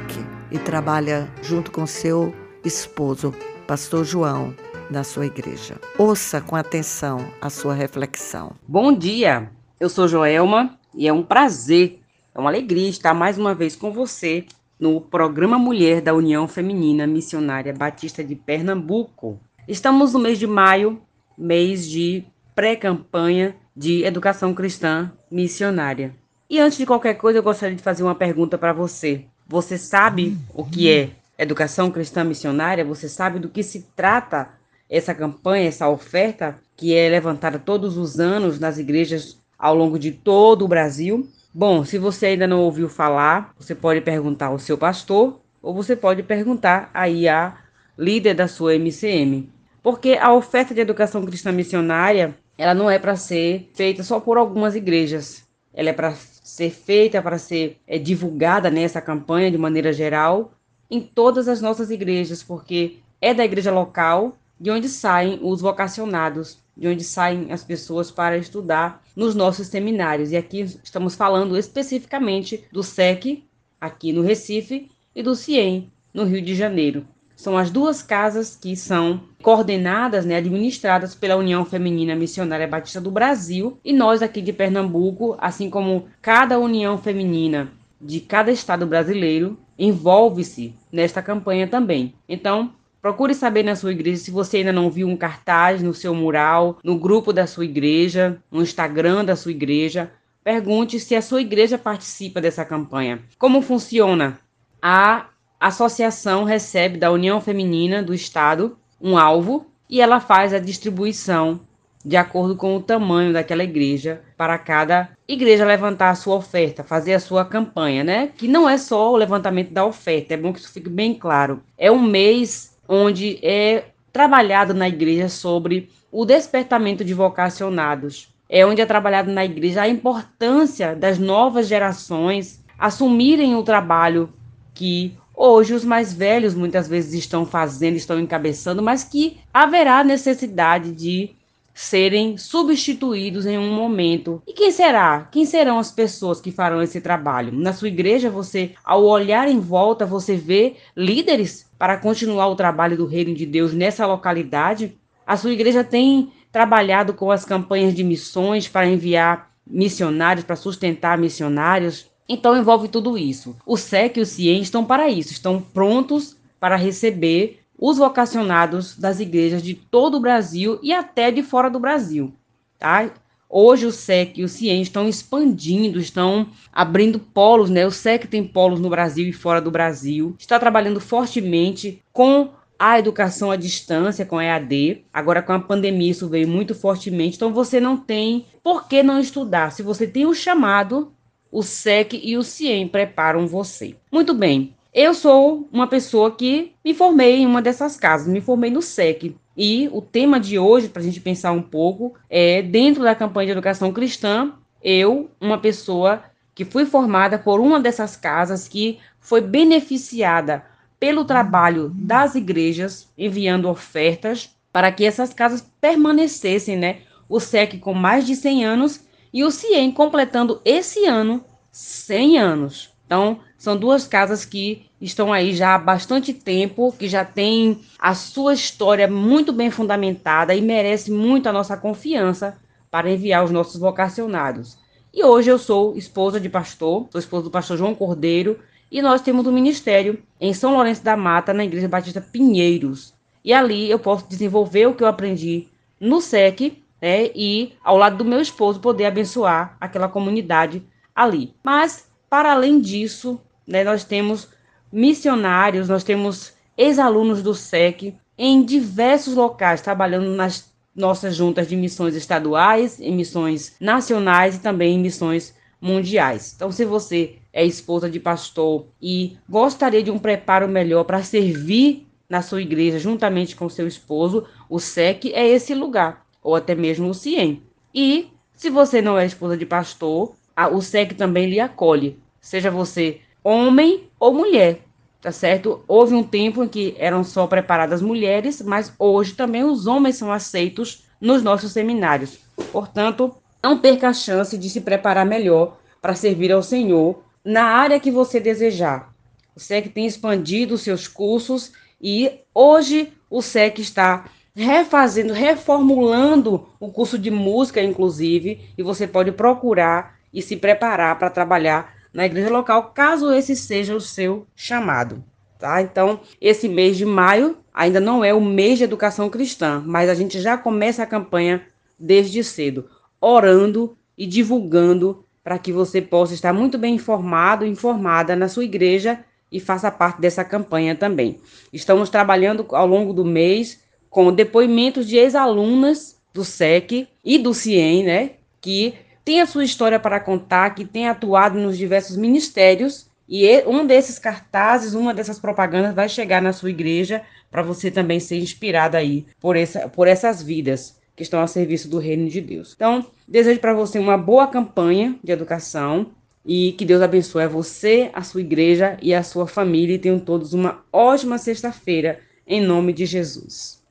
e 0.50 0.58
trabalha 0.58 1.30
junto 1.42 1.72
com 1.72 1.86
seu 1.86 2.34
esposo, 2.64 3.34
pastor 3.68 4.06
João, 4.06 4.54
na 4.92 5.06
sua 5.06 5.26
igreja. 5.26 5.80
Ouça 5.98 6.42
com 6.42 6.56
atenção 6.56 7.26
a 7.40 7.50
sua 7.50 7.74
reflexão. 7.74 8.52
Bom 8.68 8.92
dia, 8.94 9.50
eu 9.80 9.90
sou 9.90 10.08
Joelma 10.08 10.78
e 10.94 11.08
é 11.08 11.14
um 11.14 11.24
prazer, 11.24 12.02
é 12.36 12.40
uma 12.40 12.50
alegria 12.50 12.90
estar 12.90 13.14
mais 13.14 13.38
uma 13.38 13.56
vez 13.56 13.76
com 13.76 13.92
você 13.94 14.46
no 14.78 15.00
programa 15.00 15.58
Mulher 15.58 16.02
da 16.02 16.14
União 16.14 16.46
Feminina 16.48 17.08
Missionária 17.08 17.74
Batista 17.74 18.22
de 18.22 18.36
Pernambuco. 18.36 19.40
Estamos 19.66 20.14
no 20.14 20.20
mês 20.20 20.38
de 20.38 20.46
maio, 20.46 21.02
mês 21.38 21.90
de 21.90 22.26
pré-campanha 22.54 23.56
de 23.76 24.04
educação 24.04 24.54
cristã 24.54 25.10
missionária. 25.32 26.14
E 26.50 26.60
antes 26.60 26.78
de 26.78 26.86
qualquer 26.86 27.14
coisa, 27.14 27.40
eu 27.40 27.44
gostaria 27.44 27.78
de 27.78 27.82
fazer 27.82 28.04
uma 28.04 28.16
pergunta 28.16 28.58
para 28.58 28.74
você. 28.74 29.24
Você 29.48 29.78
sabe 29.78 30.38
o 30.54 30.66
que 30.66 30.92
é 30.92 31.12
educação 31.38 31.90
cristã 31.90 32.26
missionária? 32.26 32.84
Você 32.84 33.08
sabe 33.08 33.40
do 33.40 33.48
que 33.48 33.64
se 33.64 33.88
trata 33.96 34.50
essa 34.92 35.16
campanha, 35.16 35.70
essa 35.70 35.88
oferta 35.88 36.60
que 36.76 36.94
é 36.94 37.10
levantada 37.10 37.58
todos 37.58 37.96
os 37.98 38.20
anos 38.20 38.60
nas 38.60 38.78
igrejas 38.78 39.40
ao 39.58 39.74
longo 39.74 39.98
de 39.98 40.12
todo 40.12 40.66
o 40.66 40.68
Brasil? 40.68 41.26
Bom, 41.54 41.86
se 41.86 41.98
você 41.98 42.28
ainda 42.28 42.46
não 42.46 42.60
ouviu 42.60 42.90
falar, 42.90 43.54
você 43.58 43.74
pode 43.74 44.02
perguntar 44.02 44.48
ao 44.48 44.60
seu 44.60 44.78
pastor 44.78 45.40
ou 45.62 45.74
você 45.74 45.96
pode 45.96 46.24
perguntar 46.24 46.92
aí 46.94 47.30
a 47.30 47.58
líder 47.98 48.34
da 48.34 48.50
sua 48.50 48.76
MCM. 48.76 49.50
Porque 49.82 50.18
a 50.20 50.34
oferta 50.34 50.74
de 50.74 50.82
educação 50.82 51.26
cristã 51.26 51.52
missionária, 51.52 52.36
ela 52.58 52.74
não 52.74 52.90
é 52.90 53.00
para 53.00 53.16
ser 53.16 53.70
feita 53.74 54.04
só 54.04 54.20
por 54.20 54.38
algumas 54.38 54.76
igrejas. 54.76 55.44
Ela 55.74 55.90
é 55.90 55.94
para 55.94 56.14
ser 56.14 56.70
feita, 56.70 57.22
para 57.22 57.38
ser 57.38 57.78
é, 57.88 57.98
divulgada 57.98 58.70
nessa 58.70 59.00
campanha 59.00 59.50
de 59.50 59.58
maneira 59.58 59.94
geral 59.94 60.52
em 60.90 61.00
todas 61.00 61.48
as 61.48 61.62
nossas 61.62 61.90
igrejas, 61.90 62.44
porque 62.44 62.98
é 63.22 63.34
da 63.34 63.46
igreja 63.46 63.72
local 63.72 64.36
de 64.62 64.70
onde 64.70 64.88
saem 64.88 65.40
os 65.42 65.60
vocacionados, 65.60 66.60
de 66.78 66.88
onde 66.88 67.04
saem 67.04 67.52
as 67.52 67.64
pessoas 67.64 68.12
para 68.12 68.38
estudar 68.38 69.02
nos 69.16 69.34
nossos 69.34 69.66
seminários. 69.66 70.32
E 70.32 70.38
aqui 70.38 70.62
estamos 70.84 71.16
falando 71.16 71.58
especificamente 71.58 72.64
do 72.72 72.84
SEC, 72.84 73.44
aqui 73.80 74.14
no 74.14 74.22
Recife, 74.22 74.88
e 75.16 75.24
do 75.24 75.34
CIEM, 75.34 75.92
no 76.14 76.26
Rio 76.26 76.44
de 76.44 76.54
Janeiro. 76.54 77.08
São 77.36 77.58
as 77.58 77.72
duas 77.72 78.04
casas 78.04 78.56
que 78.56 78.76
são 78.76 79.22
coordenadas, 79.42 80.26
né, 80.26 80.36
administradas 80.36 81.16
pela 81.16 81.36
União 81.36 81.66
Feminina 81.66 82.16
Missionária 82.16 82.68
Batista 82.68 83.02
do 83.02 83.10
Brasil. 83.10 83.80
E 83.84 83.92
nós 83.92 84.22
aqui 84.22 84.44
de 84.44 84.54
Pernambuco, 84.54 85.36
assim 85.40 85.72
como 85.72 86.06
cada 86.22 86.60
união 86.60 87.00
feminina 87.00 87.72
de 88.00 88.20
cada 88.20 88.52
estado 88.52 88.86
brasileiro, 88.86 89.58
envolve-se 89.78 90.76
nesta 90.92 91.20
campanha 91.20 91.68
também. 91.68 92.14
Então, 92.30 92.76
Procure 93.02 93.34
saber 93.34 93.64
na 93.64 93.76
sua 93.76 93.92
igreja 93.92 94.24
se 94.24 94.30
você 94.30 94.58
ainda 94.58 94.72
não 94.72 94.92
viu 94.92 95.08
um 95.08 95.18
cartaz 95.18 95.82
no 95.82 95.94
seu 95.94 96.14
mural, 96.14 96.78
no 96.84 96.98
grupo 96.98 97.34
da 97.34 97.48
sua 97.48 97.66
igreja, 97.66 98.38
no 98.52 98.62
Instagram 98.62 99.26
da 99.26 99.36
sua 99.36 99.52
igreja. 99.52 100.12
Pergunte 100.44 101.00
se 101.00 101.16
a 101.16 101.22
sua 101.22 101.42
igreja 101.42 101.80
participa 101.80 102.40
dessa 102.40 102.64
campanha. 102.64 103.20
Como 103.40 103.62
funciona? 103.62 104.40
A 104.80 105.28
associação 105.60 106.44
recebe 106.44 106.98
da 106.98 107.12
União 107.12 107.42
Feminina 107.42 108.04
do 108.04 108.14
Estado 108.14 108.78
um 109.02 109.18
alvo 109.18 109.66
e 109.90 110.00
ela 110.00 110.20
faz 110.20 110.54
a 110.54 110.60
distribuição 110.60 111.60
de 112.04 112.18
acordo 112.18 112.56
com 112.56 112.76
o 112.76 112.82
tamanho 112.82 113.34
daquela 113.34 113.64
igreja, 113.64 114.22
para 114.36 114.58
cada 114.58 115.10
igreja 115.28 115.66
levantar 115.66 116.10
a 116.10 116.16
sua 116.16 116.36
oferta, 116.36 116.84
fazer 116.84 117.14
a 117.14 117.20
sua 117.20 117.46
campanha, 117.46 118.04
né? 118.04 118.32
Que 118.36 118.48
não 118.48 118.68
é 118.68 118.78
só 118.78 119.12
o 119.12 119.18
levantamento 119.18 119.72
da 119.72 119.86
oferta, 119.86 120.34
é 120.34 120.38
bom 120.38 120.52
que 120.52 120.60
isso 120.60 120.72
fique 120.72 120.90
bem 120.90 121.14
claro. 121.14 121.62
É 121.78 121.92
um 121.92 122.02
mês 122.02 122.71
onde 122.94 123.40
é 123.42 123.86
trabalhado 124.12 124.74
na 124.74 124.90
igreja 124.90 125.30
sobre 125.30 125.90
o 126.12 126.26
despertamento 126.26 127.06
de 127.06 127.14
vocacionados. 127.14 128.28
É 128.50 128.66
onde 128.66 128.82
é 128.82 128.86
trabalhado 128.86 129.32
na 129.32 129.46
igreja 129.46 129.84
a 129.84 129.88
importância 129.88 130.94
das 130.94 131.18
novas 131.18 131.70
gerações 131.70 132.62
assumirem 132.78 133.56
o 133.56 133.64
trabalho 133.64 134.34
que 134.74 135.18
hoje 135.34 135.74
os 135.74 135.86
mais 135.86 136.14
velhos 136.14 136.54
muitas 136.54 136.90
vezes 136.90 137.14
estão 137.14 137.46
fazendo, 137.46 137.96
estão 137.96 138.20
encabeçando, 138.20 138.84
mas 138.84 139.06
que 139.06 139.40
haverá 139.54 140.04
necessidade 140.04 140.92
de 140.92 141.32
serem 141.74 142.38
substituídos 142.38 143.46
em 143.46 143.58
um 143.58 143.74
momento. 143.74 144.44
E 144.46 144.52
quem 144.52 144.70
será? 144.70 145.30
Quem 145.32 145.46
serão 145.46 145.80
as 145.80 145.92
pessoas 145.92 146.42
que 146.42 146.52
farão 146.52 146.82
esse 146.82 147.00
trabalho? 147.00 147.54
Na 147.54 147.72
sua 147.72 147.88
igreja, 147.88 148.30
você, 148.30 148.72
ao 148.84 149.06
olhar 149.06 149.48
em 149.48 149.62
volta, 149.62 150.06
você 150.06 150.36
vê 150.36 150.76
líderes 150.94 151.71
para 151.82 151.98
continuar 151.98 152.48
o 152.48 152.56
trabalho 152.56 152.96
do 152.96 153.08
reino 153.08 153.34
de 153.34 153.44
Deus 153.44 153.74
nessa 153.74 154.06
localidade? 154.06 154.96
A 155.26 155.36
sua 155.36 155.52
igreja 155.52 155.84
tem 155.84 156.32
trabalhado 156.52 157.12
com 157.12 157.32
as 157.32 157.44
campanhas 157.44 157.96
de 157.96 158.04
missões 158.04 158.68
para 158.68 158.86
enviar 158.86 159.50
missionários, 159.66 160.46
para 160.46 160.56
sustentar 160.56 161.18
missionários? 161.18 162.06
Então 162.30 162.56
envolve 162.56 162.88
tudo 162.88 163.18
isso. 163.18 163.58
O 163.66 163.78
SEC 163.78 164.18
e 164.18 164.22
o 164.22 164.26
CIEM 164.28 164.62
estão 164.62 164.86
para 164.86 165.10
isso, 165.10 165.32
estão 165.32 165.60
prontos 165.60 166.38
para 166.60 166.76
receber 166.76 167.62
os 167.80 167.98
vocacionados 167.98 168.96
das 168.96 169.20
igrejas 169.20 169.64
de 169.64 169.74
todo 169.74 170.18
o 170.18 170.22
Brasil 170.22 170.78
e 170.84 170.94
até 170.94 171.32
de 171.32 171.42
fora 171.42 171.68
do 171.68 171.80
Brasil, 171.80 172.32
tá? 172.78 173.10
Hoje 173.54 173.86
o 173.86 173.92
SEC 173.92 174.38
e 174.38 174.44
o 174.46 174.48
CIEM 174.48 174.82
estão 174.82 175.10
expandindo, 175.10 176.00
estão 176.00 176.48
abrindo 176.72 177.20
polos, 177.20 177.70
né? 177.70 177.86
O 177.86 177.92
SEC 177.92 178.26
tem 178.28 178.48
polos 178.48 178.80
no 178.80 178.90
Brasil 178.90 179.28
e 179.28 179.34
fora 179.34 179.60
do 179.60 179.70
Brasil. 179.70 180.34
Está 180.40 180.58
trabalhando 180.58 181.02
fortemente 181.02 182.02
com 182.14 182.50
a 182.80 182.98
educação 182.98 183.52
à 183.52 183.58
distância, 183.58 184.26
com 184.26 184.38
a 184.38 184.46
EAD. 184.46 185.04
Agora 185.12 185.44
com 185.44 185.52
a 185.52 185.60
pandemia 185.60 186.12
isso 186.12 186.30
veio 186.30 186.48
muito 186.48 186.74
fortemente, 186.74 187.36
então 187.36 187.54
você 187.54 187.80
não 187.80 187.98
tem 187.98 188.46
por 188.64 188.88
que 188.88 189.04
não 189.04 189.20
estudar. 189.20 189.72
Se 189.72 189.84
você 189.84 190.08
tem 190.08 190.26
o 190.26 190.34
chamado, 190.34 191.12
o 191.52 191.62
SEC 191.62 192.14
e 192.24 192.38
o 192.38 192.44
CIEM 192.44 192.88
preparam 192.88 193.46
você. 193.46 193.98
Muito 194.10 194.34
bem. 194.34 194.74
Eu 194.94 195.14
sou 195.14 195.70
uma 195.72 195.88
pessoa 195.88 196.36
que 196.36 196.74
me 196.84 196.94
formei 196.94 197.38
em 197.38 197.46
uma 197.46 197.62
dessas 197.62 197.96
casas, 197.96 198.28
me 198.28 198.42
formei 198.42 198.70
no 198.70 198.82
SEC. 198.82 199.34
E 199.56 199.90
o 199.94 200.02
tema 200.02 200.38
de 200.38 200.60
hoje, 200.60 200.90
para 200.90 201.02
a 201.02 201.06
gente 201.06 201.22
pensar 201.22 201.54
um 201.54 201.62
pouco, 201.62 202.14
é 202.30 202.62
dentro 202.62 203.02
da 203.04 203.16
campanha 203.16 203.48
de 203.48 203.52
educação 203.54 203.94
cristã, 203.94 204.54
eu, 204.84 205.32
uma 205.40 205.58
pessoa 205.58 206.24
que 206.54 206.66
fui 206.66 206.86
formada 206.86 207.40
por 207.40 207.62
uma 207.62 207.80
dessas 207.80 208.18
casas 208.18 208.68
que 208.68 209.00
foi 209.20 209.40
beneficiada 209.40 210.66
pelo 211.00 211.24
trabalho 211.24 211.90
das 211.96 212.36
igrejas, 212.36 213.10
enviando 213.18 213.70
ofertas 213.70 214.54
para 214.74 214.92
que 214.92 215.06
essas 215.06 215.34
casas 215.34 215.66
permanecessem, 215.80 216.76
né? 216.76 217.00
O 217.30 217.40
SEC 217.40 217.80
com 217.80 217.94
mais 217.94 218.26
de 218.26 218.36
100 218.36 218.66
anos 218.66 219.04
e 219.34 219.44
o 219.44 219.52
CIEM 219.52 219.92
completando 219.92 220.62
esse 220.66 221.06
ano 221.06 221.44
100 221.72 222.38
anos. 222.38 222.94
Então, 223.06 223.40
são 223.62 223.78
duas 223.78 224.08
casas 224.08 224.44
que 224.44 224.88
estão 225.00 225.32
aí 225.32 225.54
já 225.54 225.76
há 225.76 225.78
bastante 225.78 226.34
tempo, 226.34 226.92
que 226.98 227.08
já 227.08 227.24
têm 227.24 227.80
a 228.00 228.16
sua 228.16 228.56
história 228.56 229.08
muito 229.08 229.54
bem 229.54 229.70
fundamentada 229.70 230.56
e 230.56 230.60
merece 230.60 231.12
muito 231.12 231.48
a 231.48 231.54
nossa 231.54 231.78
confiança 231.78 232.58
para 232.90 233.12
enviar 233.12 233.44
os 233.46 233.52
nossos 233.52 233.80
vocacionados. 233.80 234.80
E 235.14 235.24
hoje 235.24 235.52
eu 235.52 235.60
sou 235.60 235.96
esposa 235.96 236.40
de 236.40 236.50
pastor, 236.50 237.06
sou 237.12 237.20
esposa 237.20 237.44
do 237.44 237.52
pastor 237.52 237.78
João 237.78 237.94
Cordeiro, 237.94 238.58
e 238.92 239.00
nós 239.00 239.22
temos 239.22 239.46
um 239.46 239.52
ministério 239.52 240.24
em 240.40 240.56
São 240.56 240.74
Lourenço 240.74 241.04
da 241.04 241.16
Mata, 241.16 241.54
na 241.54 241.64
Igreja 241.64 241.88
Batista 241.88 242.20
Pinheiros. 242.20 243.14
E 243.46 243.54
ali 243.54 243.92
eu 243.92 244.00
posso 244.00 244.28
desenvolver 244.28 244.88
o 244.88 244.96
que 244.96 245.04
eu 245.04 245.08
aprendi 245.08 245.68
no 246.00 246.20
SEC, 246.20 246.82
né, 247.00 247.30
e 247.36 247.74
ao 247.84 247.96
lado 247.96 248.18
do 248.18 248.26
meu 248.26 248.42
esposo 248.42 248.80
poder 248.80 249.06
abençoar 249.06 249.78
aquela 249.80 250.10
comunidade 250.10 250.82
ali. 251.14 251.54
Mas 251.64 252.10
para 252.28 252.54
além 252.54 252.80
disso, 252.80 253.40
né, 253.68 253.84
nós 253.84 254.04
temos 254.04 254.50
missionários, 254.92 255.88
nós 255.88 256.04
temos 256.04 256.54
ex-alunos 256.78 257.42
do 257.42 257.54
SEC 257.54 258.16
em 258.38 258.64
diversos 258.64 259.36
locais, 259.36 259.82
trabalhando 259.82 260.30
nas 260.32 260.72
nossas 260.96 261.36
juntas 261.36 261.68
de 261.68 261.76
missões 261.76 262.16
estaduais, 262.16 263.00
em 263.00 263.16
missões 263.16 263.76
nacionais 263.80 264.56
e 264.56 264.60
também 264.60 264.96
em 264.96 265.00
missões 265.00 265.56
mundiais. 265.80 266.54
Então, 266.56 266.72
se 266.72 266.86
você 266.86 267.38
é 267.54 267.66
esposa 267.66 268.10
de 268.10 268.20
pastor 268.20 268.86
e 269.02 269.38
gostaria 269.50 270.04
de 270.04 270.12
um 270.12 270.20
preparo 270.20 270.68
melhor 270.68 271.04
para 271.04 271.24
servir 271.24 272.08
na 272.30 272.42
sua 272.42 272.62
igreja 272.62 273.00
juntamente 273.00 273.56
com 273.56 273.68
seu 273.68 273.88
esposo, 273.88 274.46
o 274.70 274.80
SEC 274.80 275.32
é 275.34 275.48
esse 275.48 275.74
lugar, 275.74 276.26
ou 276.42 276.56
até 276.56 276.76
mesmo 276.76 277.10
o 277.10 277.14
CIEM. 277.14 277.62
E 277.94 278.30
se 278.56 278.70
você 278.70 279.02
não 279.02 279.18
é 279.18 279.26
esposa 279.26 279.58
de 279.58 279.66
pastor, 279.66 280.34
o 280.72 280.82
SEC 280.82 281.14
também 281.14 281.50
lhe 281.50 281.60
acolhe, 281.60 282.20
seja 282.40 282.72
você 282.72 283.20
homem 283.44 284.10
ou 284.20 284.34
mulher, 284.34 284.82
tá 285.22 285.32
certo? 285.32 285.84
Houve 285.88 286.14
um 286.14 286.24
tempo 286.24 286.64
em 286.64 286.68
que 286.68 286.96
eram 286.98 287.24
só 287.24 287.48
preparadas 287.48 288.02
mulheres, 288.02 288.62
mas 288.62 288.94
hoje 288.98 289.34
também 289.34 289.64
os 289.64 289.88
homens 289.88 290.18
são 290.18 290.32
aceitos 290.32 291.04
nos 291.20 291.44
nossos 291.44 291.72
seminários. 291.72 292.40
Portanto, 292.72 293.36
não 293.64 293.78
perca 293.78 294.10
a 294.10 294.14
chance 294.14 294.58
de 294.58 294.70
se 294.70 294.82
preparar 294.82 295.26
melhor 295.26 295.78
para 296.02 296.16
servir 296.16 296.52
ao 296.52 296.64
Senhor 296.64 297.24
na 297.44 297.64
área 297.64 298.00
que 298.00 298.12
você 298.12 298.40
desejar. 298.40 299.14
O 299.56 299.60
SEC 299.60 299.90
tem 299.90 300.06
expandido 300.06 300.78
seus 300.78 301.08
cursos 301.08 301.72
e 302.02 302.40
hoje 302.54 303.14
o 303.30 303.42
SEC 303.42 303.80
está 303.80 304.26
refazendo, 304.56 305.34
reformulando 305.34 306.68
o 306.80 306.92
curso 306.92 307.18
de 307.18 307.32
música, 307.32 307.82
inclusive, 307.82 308.70
e 308.78 308.84
você 308.84 309.08
pode 309.08 309.32
procurar 309.32 310.20
e 310.34 310.42
se 310.42 310.58
preparar 310.58 311.18
para 311.18 311.30
trabalhar 311.30 312.01
na 312.14 312.26
igreja 312.26 312.50
local, 312.50 312.92
caso 312.94 313.32
esse 313.32 313.56
seja 313.56 313.96
o 313.96 314.02
seu 314.02 314.46
chamado. 314.56 315.24
Tá? 315.58 315.82
Então, 315.82 316.20
esse 316.40 316.68
mês 316.68 316.98
de 316.98 317.06
maio 317.06 317.58
ainda 317.74 318.00
não 318.00 318.24
é 318.24 318.34
o 318.34 318.42
mês 318.42 318.80
de 318.80 318.84
educação 318.84 319.30
cristã, 319.30 319.82
mas 319.86 320.10
a 320.10 320.16
gente 320.16 320.42
já 320.42 320.58
começa 320.58 321.04
a 321.04 321.08
campanha 321.08 321.66
desde 322.00 322.44
cedo, 322.44 322.90
orando 323.20 323.96
e 324.18 324.26
divulgando 324.26 325.24
para 325.44 325.60
que 325.60 325.72
você 325.72 326.02
possa 326.02 326.34
estar 326.34 326.52
muito 326.52 326.78
bem 326.78 326.96
informado, 326.96 327.66
informada 327.66 328.36
na 328.36 328.48
sua 328.48 328.64
igreja 328.64 329.24
e 329.52 329.60
faça 329.60 329.92
parte 329.92 330.20
dessa 330.20 330.44
campanha 330.44 330.96
também. 330.96 331.40
Estamos 331.72 332.10
trabalhando 332.10 332.66
ao 332.72 332.88
longo 332.88 333.14
do 333.14 333.26
mês 333.26 333.82
com 334.10 334.34
depoimentos 334.34 335.08
de 335.08 335.18
ex-alunas 335.18 336.20
do 336.34 336.44
SEC 336.44 337.08
e 337.24 337.38
do 337.38 337.54
CIEM, 337.54 338.04
né, 338.04 338.32
que 338.60 338.94
tem 339.24 339.42
a 339.42 339.46
sua 339.46 339.64
história 339.64 340.00
para 340.00 340.20
contar, 340.20 340.74
que 340.76 340.86
tem 340.86 341.08
atuado 341.08 341.60
nos 341.60 341.78
diversos 341.78 342.18
ministérios, 342.18 343.10
e 343.28 343.64
um 343.66 343.86
desses 343.86 344.20
cartazes, 344.20 344.94
uma 344.94 345.14
dessas 345.14 345.40
propagandas 345.40 345.96
vai 345.96 346.10
chegar 346.10 346.42
na 346.42 346.52
sua 346.52 346.70
igreja 346.70 347.22
para 347.50 347.62
você 347.62 347.90
também 347.90 348.20
ser 348.20 348.38
inspirada 348.38 348.98
aí 348.98 349.26
por, 349.40 349.56
essa, 349.56 349.88
por 349.88 350.06
essas 350.06 350.44
vidas 350.44 351.00
que 351.16 351.24
estão 351.24 351.40
a 351.40 351.48
serviço 351.48 351.88
do 351.88 351.98
reino 351.98 352.28
de 352.28 352.42
Deus. 352.42 352.74
Então, 352.76 353.06
desejo 353.26 353.60
para 353.60 353.74
você 353.74 354.00
uma 354.00 354.18
boa 354.18 354.48
campanha 354.48 355.16
de 355.24 355.32
educação 355.32 356.08
e 356.46 356.74
que 356.74 356.84
Deus 356.84 357.02
abençoe 357.02 357.48
você, 357.48 358.10
a 358.14 358.22
sua 358.22 358.42
igreja 358.42 358.98
e 359.02 359.14
a 359.14 359.24
sua 359.24 359.48
família 359.48 359.96
e 359.96 360.00
tenham 360.00 360.20
todos 360.20 360.54
uma 360.54 360.84
ótima 360.92 361.38
sexta-feira 361.38 362.20
em 362.46 362.60
nome 362.60 362.92
de 362.92 363.06
Jesus. 363.06 363.82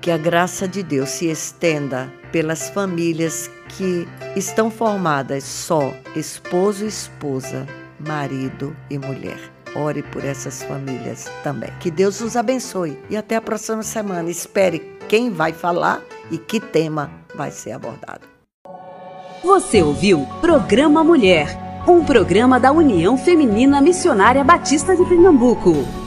Que 0.00 0.12
a 0.12 0.18
graça 0.18 0.68
de 0.68 0.82
Deus 0.82 1.08
se 1.08 1.26
estenda 1.28 2.12
pelas 2.34 2.68
famílias 2.68 3.48
que 3.68 4.08
estão 4.34 4.68
formadas 4.68 5.44
só 5.44 5.94
esposo 6.16 6.84
e 6.84 6.88
esposa, 6.88 7.64
marido 8.00 8.76
e 8.90 8.98
mulher. 8.98 9.38
Ore 9.76 10.02
por 10.02 10.24
essas 10.24 10.64
famílias 10.64 11.30
também. 11.44 11.70
Que 11.78 11.92
Deus 11.92 12.20
os 12.20 12.36
abençoe 12.36 12.98
e 13.08 13.16
até 13.16 13.36
a 13.36 13.40
próxima 13.40 13.84
semana. 13.84 14.28
Espere 14.28 14.80
quem 15.08 15.30
vai 15.30 15.52
falar 15.52 16.02
e 16.28 16.36
que 16.36 16.58
tema 16.58 17.08
vai 17.36 17.52
ser 17.52 17.70
abordado. 17.70 18.26
Você 19.44 19.80
ouviu 19.80 20.26
Programa 20.40 21.04
Mulher, 21.04 21.56
um 21.86 22.04
programa 22.04 22.58
da 22.58 22.72
União 22.72 23.16
Feminina 23.16 23.80
Missionária 23.80 24.42
Batista 24.42 24.96
de 24.96 25.04
Pernambuco. 25.04 26.03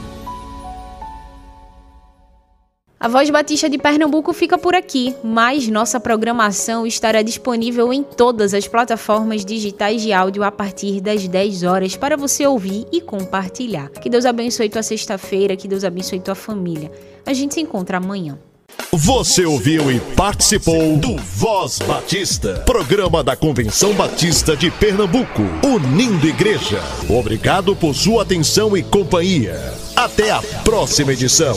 A 3.00 3.06
Voz 3.06 3.30
Batista 3.30 3.70
de 3.70 3.78
Pernambuco 3.78 4.32
fica 4.32 4.58
por 4.58 4.74
aqui, 4.74 5.14
mas 5.22 5.68
nossa 5.68 6.00
programação 6.00 6.84
estará 6.84 7.22
disponível 7.22 7.92
em 7.92 8.02
todas 8.02 8.52
as 8.52 8.66
plataformas 8.66 9.44
digitais 9.44 10.02
de 10.02 10.12
áudio 10.12 10.42
a 10.42 10.50
partir 10.50 11.00
das 11.00 11.28
10 11.28 11.62
horas 11.62 11.94
para 11.94 12.16
você 12.16 12.44
ouvir 12.44 12.88
e 12.90 13.00
compartilhar. 13.00 13.88
Que 13.90 14.10
Deus 14.10 14.26
abençoe 14.26 14.68
tua 14.68 14.82
sexta-feira, 14.82 15.56
que 15.56 15.68
Deus 15.68 15.84
abençoe 15.84 16.18
tua 16.18 16.34
família. 16.34 16.90
A 17.24 17.32
gente 17.32 17.54
se 17.54 17.60
encontra 17.60 17.98
amanhã. 17.98 18.36
Você 18.92 19.46
ouviu 19.46 19.92
e 19.92 20.00
participou 20.16 20.96
do 20.96 21.16
Voz 21.18 21.78
Batista, 21.78 22.64
programa 22.66 23.22
da 23.22 23.36
Convenção 23.36 23.94
Batista 23.94 24.56
de 24.56 24.72
Pernambuco, 24.72 25.42
unindo 25.64 26.26
igreja. 26.26 26.82
Obrigado 27.08 27.76
por 27.76 27.94
sua 27.94 28.22
atenção 28.22 28.76
e 28.76 28.82
companhia. 28.82 29.72
Até 29.94 30.32
a 30.32 30.42
próxima 30.64 31.12
edição. 31.12 31.56